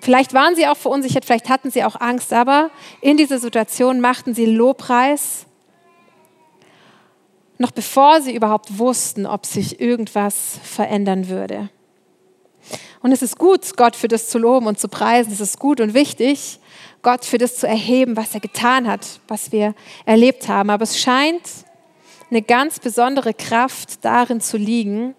Vielleicht 0.00 0.32
waren 0.32 0.54
sie 0.54 0.66
auch 0.66 0.76
verunsichert, 0.76 1.24
vielleicht 1.24 1.48
hatten 1.48 1.70
sie 1.70 1.84
auch 1.84 2.00
Angst, 2.00 2.32
aber 2.32 2.70
in 3.00 3.16
dieser 3.16 3.38
Situation 3.38 4.00
machten 4.00 4.32
sie 4.32 4.46
Lobpreis, 4.46 5.46
noch 7.58 7.72
bevor 7.72 8.20
sie 8.20 8.34
überhaupt 8.34 8.78
wussten, 8.78 9.26
ob 9.26 9.44
sich 9.44 9.80
irgendwas 9.80 10.60
verändern 10.62 11.28
würde. 11.28 11.70
Und 13.00 13.12
es 13.12 13.22
ist 13.22 13.38
gut, 13.38 13.76
Gott 13.76 13.94
für 13.94 14.08
das 14.08 14.28
zu 14.28 14.38
loben 14.38 14.66
und 14.66 14.78
zu 14.78 14.88
preisen. 14.88 15.32
Es 15.32 15.40
ist 15.40 15.58
gut 15.58 15.80
und 15.80 15.94
wichtig, 15.94 16.58
Gott 17.02 17.24
für 17.24 17.38
das 17.38 17.56
zu 17.56 17.66
erheben, 17.66 18.16
was 18.16 18.34
er 18.34 18.40
getan 18.40 18.88
hat, 18.88 19.20
was 19.28 19.52
wir 19.52 19.74
erlebt 20.04 20.48
haben. 20.48 20.70
Aber 20.70 20.82
es 20.82 20.98
scheint 20.98 21.42
eine 22.30 22.42
ganz 22.42 22.80
besondere 22.80 23.34
Kraft 23.34 24.04
darin 24.04 24.40
zu 24.40 24.56
liegen, 24.56 25.14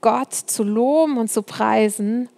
Gott 0.00 0.34
zu 0.34 0.62
loben 0.62 1.16
und 1.16 1.30
zu 1.30 1.42
preisen, 1.42 2.28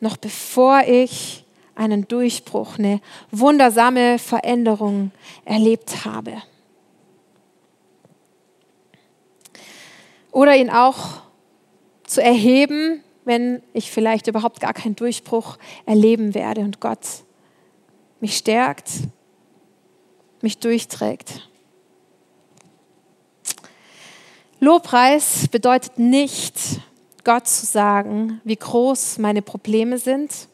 noch 0.00 0.16
bevor 0.16 0.82
ich 0.86 1.44
einen 1.74 2.06
Durchbruch, 2.06 2.78
eine 2.78 3.00
wundersame 3.30 4.18
Veränderung 4.18 5.10
erlebt 5.44 6.04
habe. 6.04 6.42
Oder 10.30 10.56
ihn 10.56 10.70
auch 10.70 11.22
zu 12.04 12.22
erheben, 12.22 13.02
wenn 13.24 13.62
ich 13.72 13.90
vielleicht 13.90 14.26
überhaupt 14.26 14.60
gar 14.60 14.72
keinen 14.72 14.96
Durchbruch 14.96 15.58
erleben 15.86 16.34
werde 16.34 16.62
und 16.62 16.80
Gott 16.80 17.06
mich 18.20 18.36
stärkt, 18.36 18.90
mich 20.40 20.58
durchträgt. 20.58 21.48
Lobpreis 24.60 25.48
bedeutet 25.48 25.98
nicht, 25.98 26.54
Gott 27.24 27.48
zu 27.48 27.66
sagen, 27.66 28.40
wie 28.44 28.56
groß 28.56 29.18
meine 29.18 29.42
Probleme 29.42 29.98
sind, 29.98 30.48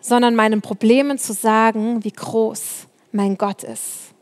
sondern 0.00 0.34
meinen 0.34 0.62
Problemen 0.62 1.18
zu 1.18 1.32
sagen, 1.32 2.04
wie 2.04 2.12
groß 2.12 2.86
mein 3.12 3.36
Gott 3.36 3.62
ist. 3.62 4.14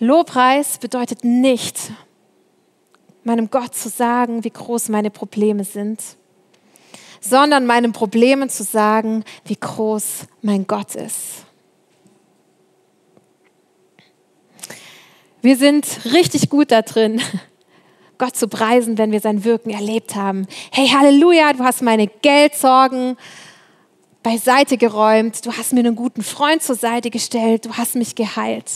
Lobpreis 0.00 0.78
bedeutet 0.78 1.24
nicht, 1.24 1.92
meinem 3.28 3.50
Gott 3.50 3.74
zu 3.74 3.88
sagen, 3.88 4.42
wie 4.42 4.50
groß 4.50 4.88
meine 4.88 5.10
Probleme 5.10 5.62
sind, 5.62 6.02
sondern 7.20 7.66
meinen 7.66 7.92
Problemen 7.92 8.48
zu 8.48 8.64
sagen, 8.64 9.24
wie 9.44 9.56
groß 9.56 10.26
mein 10.42 10.66
Gott 10.66 10.96
ist. 10.96 11.44
Wir 15.40 15.56
sind 15.56 15.86
richtig 16.12 16.50
gut 16.50 16.72
da 16.72 16.82
drin, 16.82 17.20
Gott 18.18 18.34
zu 18.34 18.48
preisen, 18.48 18.98
wenn 18.98 19.12
wir 19.12 19.20
sein 19.20 19.44
Wirken 19.44 19.70
erlebt 19.70 20.16
haben. 20.16 20.48
Hey, 20.72 20.88
Halleluja, 20.88 21.52
du 21.52 21.62
hast 21.62 21.82
meine 21.82 22.08
Geldsorgen 22.08 23.16
beiseite 24.24 24.76
geräumt, 24.76 25.46
du 25.46 25.52
hast 25.52 25.72
mir 25.72 25.80
einen 25.80 25.94
guten 25.94 26.22
Freund 26.22 26.62
zur 26.62 26.74
Seite 26.74 27.10
gestellt, 27.10 27.66
du 27.66 27.74
hast 27.74 27.94
mich 27.94 28.16
geheilt. 28.16 28.70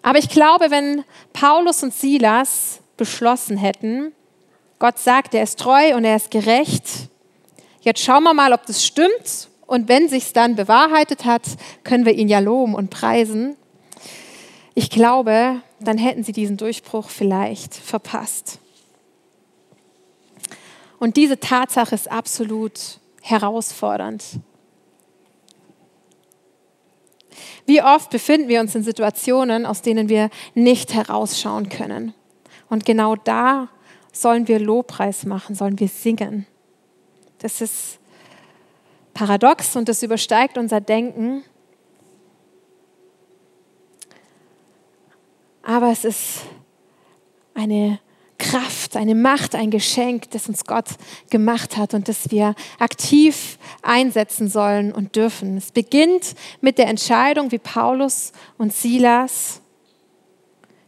Aber 0.00 0.18
ich 0.18 0.28
glaube, 0.28 0.70
wenn 0.70 1.04
Paulus 1.32 1.82
und 1.82 1.92
Silas 1.92 2.80
beschlossen 2.96 3.56
hätten, 3.56 4.12
Gott 4.78 4.98
sagt, 4.98 5.34
er 5.34 5.42
ist 5.42 5.58
treu 5.58 5.94
und 5.96 6.04
er 6.04 6.16
ist 6.16 6.30
gerecht, 6.30 7.08
jetzt 7.80 8.00
schauen 8.00 8.24
wir 8.24 8.34
mal, 8.34 8.52
ob 8.52 8.66
das 8.66 8.84
stimmt 8.84 9.48
und 9.66 9.88
wenn 9.88 10.08
sich's 10.08 10.32
dann 10.32 10.56
bewahrheitet 10.56 11.24
hat, 11.24 11.42
können 11.84 12.04
wir 12.04 12.14
ihn 12.14 12.28
ja 12.28 12.38
loben 12.38 12.74
und 12.74 12.90
preisen. 12.90 13.56
Ich 14.74 14.90
glaube, 14.90 15.62
dann 15.80 15.98
hätten 15.98 16.24
sie 16.24 16.32
diesen 16.32 16.56
Durchbruch 16.56 17.08
vielleicht 17.08 17.74
verpasst. 17.74 18.58
Und 20.98 21.16
diese 21.16 21.38
Tatsache 21.38 21.94
ist 21.94 22.10
absolut 22.10 22.98
herausfordernd. 23.22 24.24
Wie 27.66 27.82
oft 27.82 28.10
befinden 28.10 28.48
wir 28.48 28.60
uns 28.60 28.74
in 28.74 28.82
Situationen, 28.82 29.64
aus 29.64 29.82
denen 29.82 30.08
wir 30.08 30.30
nicht 30.54 30.92
herausschauen 30.94 31.68
können. 31.68 32.14
Und 32.68 32.84
genau 32.84 33.16
da 33.16 33.68
sollen 34.12 34.48
wir 34.48 34.58
Lobpreis 34.58 35.24
machen, 35.26 35.54
sollen 35.54 35.78
wir 35.78 35.88
singen. 35.88 36.46
Das 37.38 37.60
ist 37.60 37.98
paradox 39.12 39.76
und 39.76 39.88
das 39.88 40.02
übersteigt 40.02 40.58
unser 40.58 40.80
Denken. 40.80 41.44
Aber 45.62 45.90
es 45.90 46.04
ist 46.04 46.42
eine 47.54 47.98
Kraft, 48.38 48.96
eine 48.96 49.14
Macht, 49.14 49.54
ein 49.54 49.70
Geschenk, 49.70 50.30
das 50.30 50.48
uns 50.48 50.64
Gott 50.64 50.88
gemacht 51.30 51.76
hat 51.76 51.94
und 51.94 52.08
das 52.08 52.30
wir 52.30 52.54
aktiv 52.78 53.58
einsetzen 53.82 54.48
sollen 54.48 54.92
und 54.92 55.16
dürfen. 55.16 55.56
Es 55.56 55.70
beginnt 55.70 56.34
mit 56.60 56.78
der 56.78 56.88
Entscheidung, 56.88 57.52
wie 57.52 57.58
Paulus 57.58 58.32
und 58.58 58.72
Silas 58.72 59.62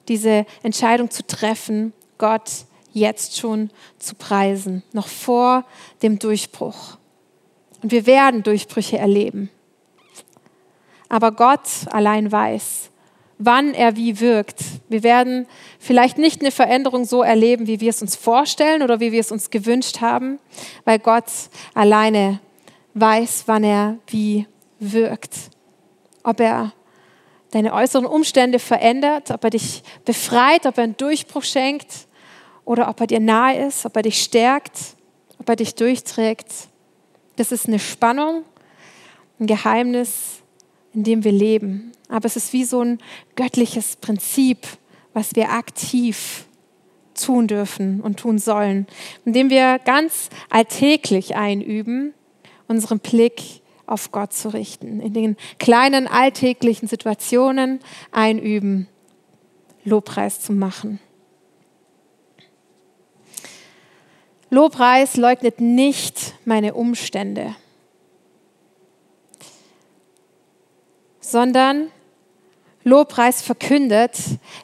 diese 0.08 0.46
Entscheidung 0.62 1.10
zu 1.10 1.26
treffen, 1.26 1.92
Gott 2.18 2.50
jetzt 2.92 3.36
schon 3.38 3.70
zu 3.98 4.14
preisen, 4.14 4.82
noch 4.92 5.08
vor 5.08 5.64
dem 6.02 6.18
Durchbruch. 6.18 6.96
Und 7.82 7.92
wir 7.92 8.06
werden 8.06 8.42
Durchbrüche 8.42 8.98
erleben. 8.98 9.50
Aber 11.08 11.32
Gott 11.32 11.68
allein 11.90 12.32
weiß, 12.32 12.90
wann 13.38 13.74
er 13.74 13.96
wie 13.96 14.20
wirkt. 14.20 14.60
Wir 14.88 15.02
werden 15.02 15.46
vielleicht 15.78 16.18
nicht 16.18 16.40
eine 16.40 16.50
Veränderung 16.50 17.04
so 17.04 17.22
erleben, 17.22 17.66
wie 17.66 17.80
wir 17.80 17.90
es 17.90 18.02
uns 18.02 18.16
vorstellen 18.16 18.82
oder 18.82 18.98
wie 18.98 19.12
wir 19.12 19.20
es 19.20 19.30
uns 19.30 19.50
gewünscht 19.50 20.00
haben, 20.00 20.38
weil 20.84 20.98
Gott 20.98 21.30
alleine 21.74 22.40
weiß, 22.94 23.44
wann 23.46 23.62
er 23.62 23.98
wie 24.06 24.46
wirkt. 24.78 25.34
Ob 26.22 26.40
er 26.40 26.72
deine 27.56 27.72
äußeren 27.72 28.04
Umstände 28.04 28.58
verändert, 28.58 29.30
ob 29.30 29.42
er 29.42 29.48
dich 29.48 29.82
befreit, 30.04 30.66
ob 30.66 30.76
er 30.76 30.84
einen 30.84 30.96
Durchbruch 30.98 31.42
schenkt 31.42 32.06
oder 32.66 32.90
ob 32.90 33.00
er 33.00 33.06
dir 33.06 33.18
nahe 33.18 33.66
ist, 33.66 33.86
ob 33.86 33.96
er 33.96 34.02
dich 34.02 34.22
stärkt, 34.22 34.78
ob 35.38 35.48
er 35.48 35.56
dich 35.56 35.74
durchträgt. 35.74 36.48
Das 37.36 37.52
ist 37.52 37.66
eine 37.66 37.78
Spannung, 37.78 38.44
ein 39.40 39.46
Geheimnis, 39.46 40.42
in 40.92 41.02
dem 41.04 41.24
wir 41.24 41.32
leben. 41.32 41.92
Aber 42.10 42.26
es 42.26 42.36
ist 42.36 42.52
wie 42.52 42.64
so 42.64 42.82
ein 42.82 42.98
göttliches 43.36 43.96
Prinzip, 43.96 44.58
was 45.14 45.34
wir 45.34 45.50
aktiv 45.50 46.44
tun 47.14 47.46
dürfen 47.46 48.02
und 48.02 48.18
tun 48.18 48.38
sollen, 48.38 48.86
indem 49.24 49.48
wir 49.48 49.78
ganz 49.78 50.28
alltäglich 50.50 51.36
einüben, 51.36 52.12
unseren 52.68 52.98
Blick 52.98 53.62
auf 53.86 54.12
Gott 54.12 54.32
zu 54.32 54.52
richten, 54.52 55.00
in 55.00 55.12
den 55.12 55.36
kleinen 55.58 56.06
alltäglichen 56.06 56.88
Situationen 56.88 57.80
einüben, 58.12 58.88
Lobpreis 59.84 60.40
zu 60.40 60.52
machen. 60.52 61.00
Lobpreis 64.50 65.16
leugnet 65.16 65.60
nicht 65.60 66.34
meine 66.44 66.74
Umstände, 66.74 67.54
sondern 71.20 71.90
Lobpreis 72.84 73.42
verkündet, 73.42 74.16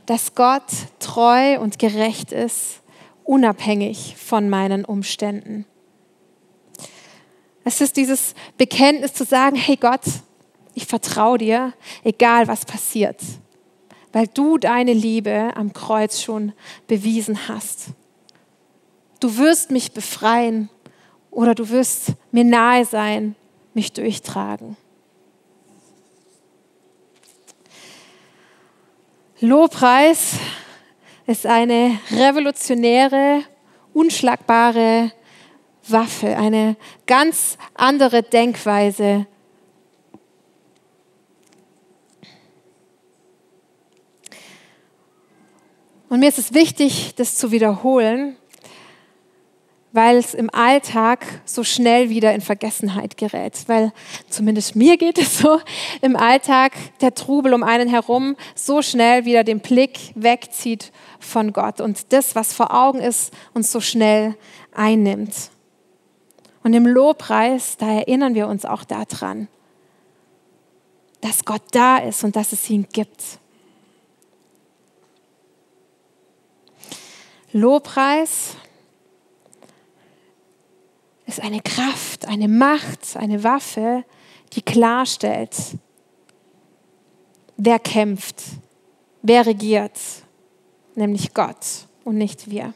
dass 0.06 0.37
Gott 0.37 0.62
treu 1.00 1.58
und 1.58 1.80
gerecht 1.80 2.30
ist, 2.30 2.80
unabhängig 3.24 4.16
von 4.16 4.48
meinen 4.48 4.85
Umständen. 4.85 5.66
Es 7.64 7.81
ist 7.81 7.96
dieses 7.96 8.35
Bekenntnis 8.59 9.14
zu 9.14 9.25
sagen, 9.25 9.57
hey 9.57 9.77
Gott, 9.77 10.03
ich 10.75 10.87
vertraue 10.87 11.38
dir, 11.38 11.72
egal 12.03 12.48
was 12.48 12.64
passiert, 12.64 13.20
weil 14.12 14.27
du 14.27 14.59
deine 14.59 14.92
Liebe 14.92 15.53
am 15.55 15.72
Kreuz 15.72 16.20
schon 16.20 16.53
bewiesen 16.87 17.48
hast. 17.48 17.88
Du 19.20 19.37
wirst 19.37 19.70
mich 19.70 19.92
befreien 19.92 20.68
oder 21.31 21.55
du 21.55 21.68
wirst 21.68 22.12
mir 22.33 22.44
nahe 22.44 22.85
sein, 22.85 23.37
mich 23.75 23.92
durchtragen. 23.92 24.77
Lobpreis 29.40 30.35
ist 31.27 31.46
eine 31.46 31.98
revolutionäre, 32.11 33.42
unschlagbare 33.92 35.12
Waffe, 35.88 36.37
eine 36.37 36.77
ganz 37.07 37.59
andere 37.75 38.23
Denkweise. 38.23 39.27
Und 46.09 46.21
mir 46.21 46.29
ist 46.29 46.38
es 46.38 46.53
wichtig, 46.53 47.14
das 47.16 47.37
zu 47.37 47.53
wiederholen, 47.53 48.37
weil 49.92 50.16
es 50.16 50.35
im 50.35 50.51
Alltag 50.53 51.25
so 51.47 51.64
schnell 51.64 52.11
wieder 52.11 52.35
in 52.35 52.42
Vergessenheit 52.42 53.16
gerät. 53.16 53.64
Weil 53.66 53.92
zumindest 54.29 54.77
mir 54.77 54.99
geht 54.99 55.16
es 55.16 55.38
so, 55.38 55.59
im 56.03 56.16
Alltag 56.16 56.73
der 57.01 57.14
Trubel 57.14 57.55
um 57.55 57.62
einen 57.62 57.88
herum 57.88 58.37
so 58.55 58.83
schnell 58.83 59.25
wieder 59.25 59.45
den 59.45 59.61
Blick 59.61 59.99
wegzieht 60.14 60.92
von 61.18 61.53
Gott 61.55 61.81
und 61.81 62.12
das, 62.12 62.35
was 62.35 62.53
vor 62.53 62.75
Augen 62.75 63.01
ist, 63.01 63.33
uns 63.55 63.73
so 63.73 63.81
schnell 63.81 64.37
einnimmt. 64.75 65.51
Und 66.62 66.75
im 66.75 66.87
Lobpreis, 66.87 67.77
da 67.77 67.90
erinnern 67.90 68.35
wir 68.35 68.46
uns 68.46 68.64
auch 68.64 68.85
daran, 68.85 69.48
dass 71.20 71.44
Gott 71.44 71.62
da 71.72 71.98
ist 71.98 72.25
und 72.25 72.37
dass 72.37 72.53
es 72.53 72.68
ihn 72.70 72.87
gibt. 72.92 73.38
Lobpreis 77.53 78.57
ist 81.27 81.40
eine 81.40 81.61
Kraft, 81.61 82.27
eine 82.27 82.48
Macht, 82.48 83.16
eine 83.16 83.44
Waffe, 83.44 84.05
die 84.55 84.62
klarstellt, 84.62 85.57
wer 87.57 87.79
kämpft, 87.79 88.42
wer 89.22 89.46
regiert, 89.46 89.98
nämlich 90.94 91.35
Gott 91.35 91.87
und 92.05 92.16
nicht 92.16 92.51
wir. 92.51 92.75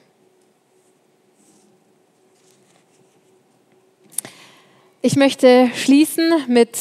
Ich 5.03 5.15
möchte 5.15 5.71
schließen 5.75 6.33
mit 6.49 6.79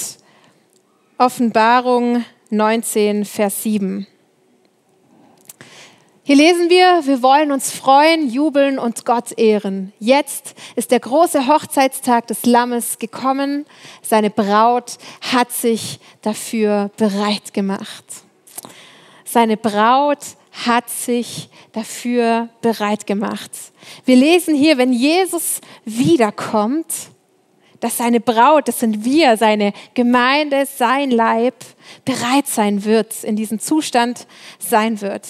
Offenbarung 1.17 2.23
19, 2.49 3.25
Vers 3.25 3.61
7. 3.63 4.07
Hier 6.23 6.35
lesen 6.37 6.69
wir, 6.69 7.05
wir 7.05 7.21
wollen 7.21 7.51
uns 7.51 7.71
freuen, 7.71 8.29
jubeln 8.29 8.79
und 8.79 9.05
Gott 9.05 9.37
ehren. 9.37 9.93
Jetzt 9.99 10.55
ist 10.75 10.91
der 10.91 11.01
große 11.01 11.45
Hochzeitstag 11.45 12.25
des 12.27 12.45
Lammes 12.45 12.97
gekommen. 12.99 13.65
Seine 14.01 14.31
Braut 14.31 14.97
hat 15.21 15.51
sich 15.51 15.99
dafür 16.21 16.89
bereit 16.97 17.53
gemacht. 17.53 18.05
Seine 19.25 19.57
Braut 19.57 20.25
hat 20.65 20.89
sich 20.89 21.49
dafür 21.73 22.47
bereit 22.61 23.05
gemacht. 23.05 23.51
Wir 24.05 24.15
lesen 24.15 24.55
hier, 24.55 24.77
wenn 24.77 24.93
Jesus 24.93 25.59
wiederkommt, 25.83 26.87
dass 27.79 27.97
seine 27.97 28.19
Braut, 28.19 28.67
das 28.67 28.79
sind 28.79 29.03
wir, 29.05 29.37
seine 29.37 29.73
Gemeinde, 29.93 30.65
sein 30.65 31.11
Leib, 31.11 31.55
bereit 32.03 32.47
sein 32.47 32.85
wird, 32.85 33.23
in 33.23 33.35
diesem 33.35 33.59
Zustand 33.59 34.27
sein 34.59 35.01
wird 35.01 35.25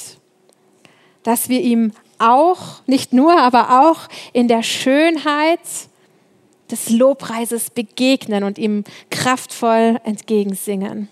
dass 1.26 1.50
wir 1.50 1.60
ihm 1.60 1.92
auch, 2.20 2.84
nicht 2.86 3.12
nur, 3.12 3.38
aber 3.42 3.90
auch 3.90 4.08
in 4.32 4.48
der 4.48 4.64
Schönheit 4.64 5.60
des 6.72 6.90
Lobpreises 6.90 7.72
begegnen 7.72 8.44
und 8.44 8.58
ihm 8.58 8.84
kraftvoll 9.10 10.00
entgegensingen. 10.04 11.10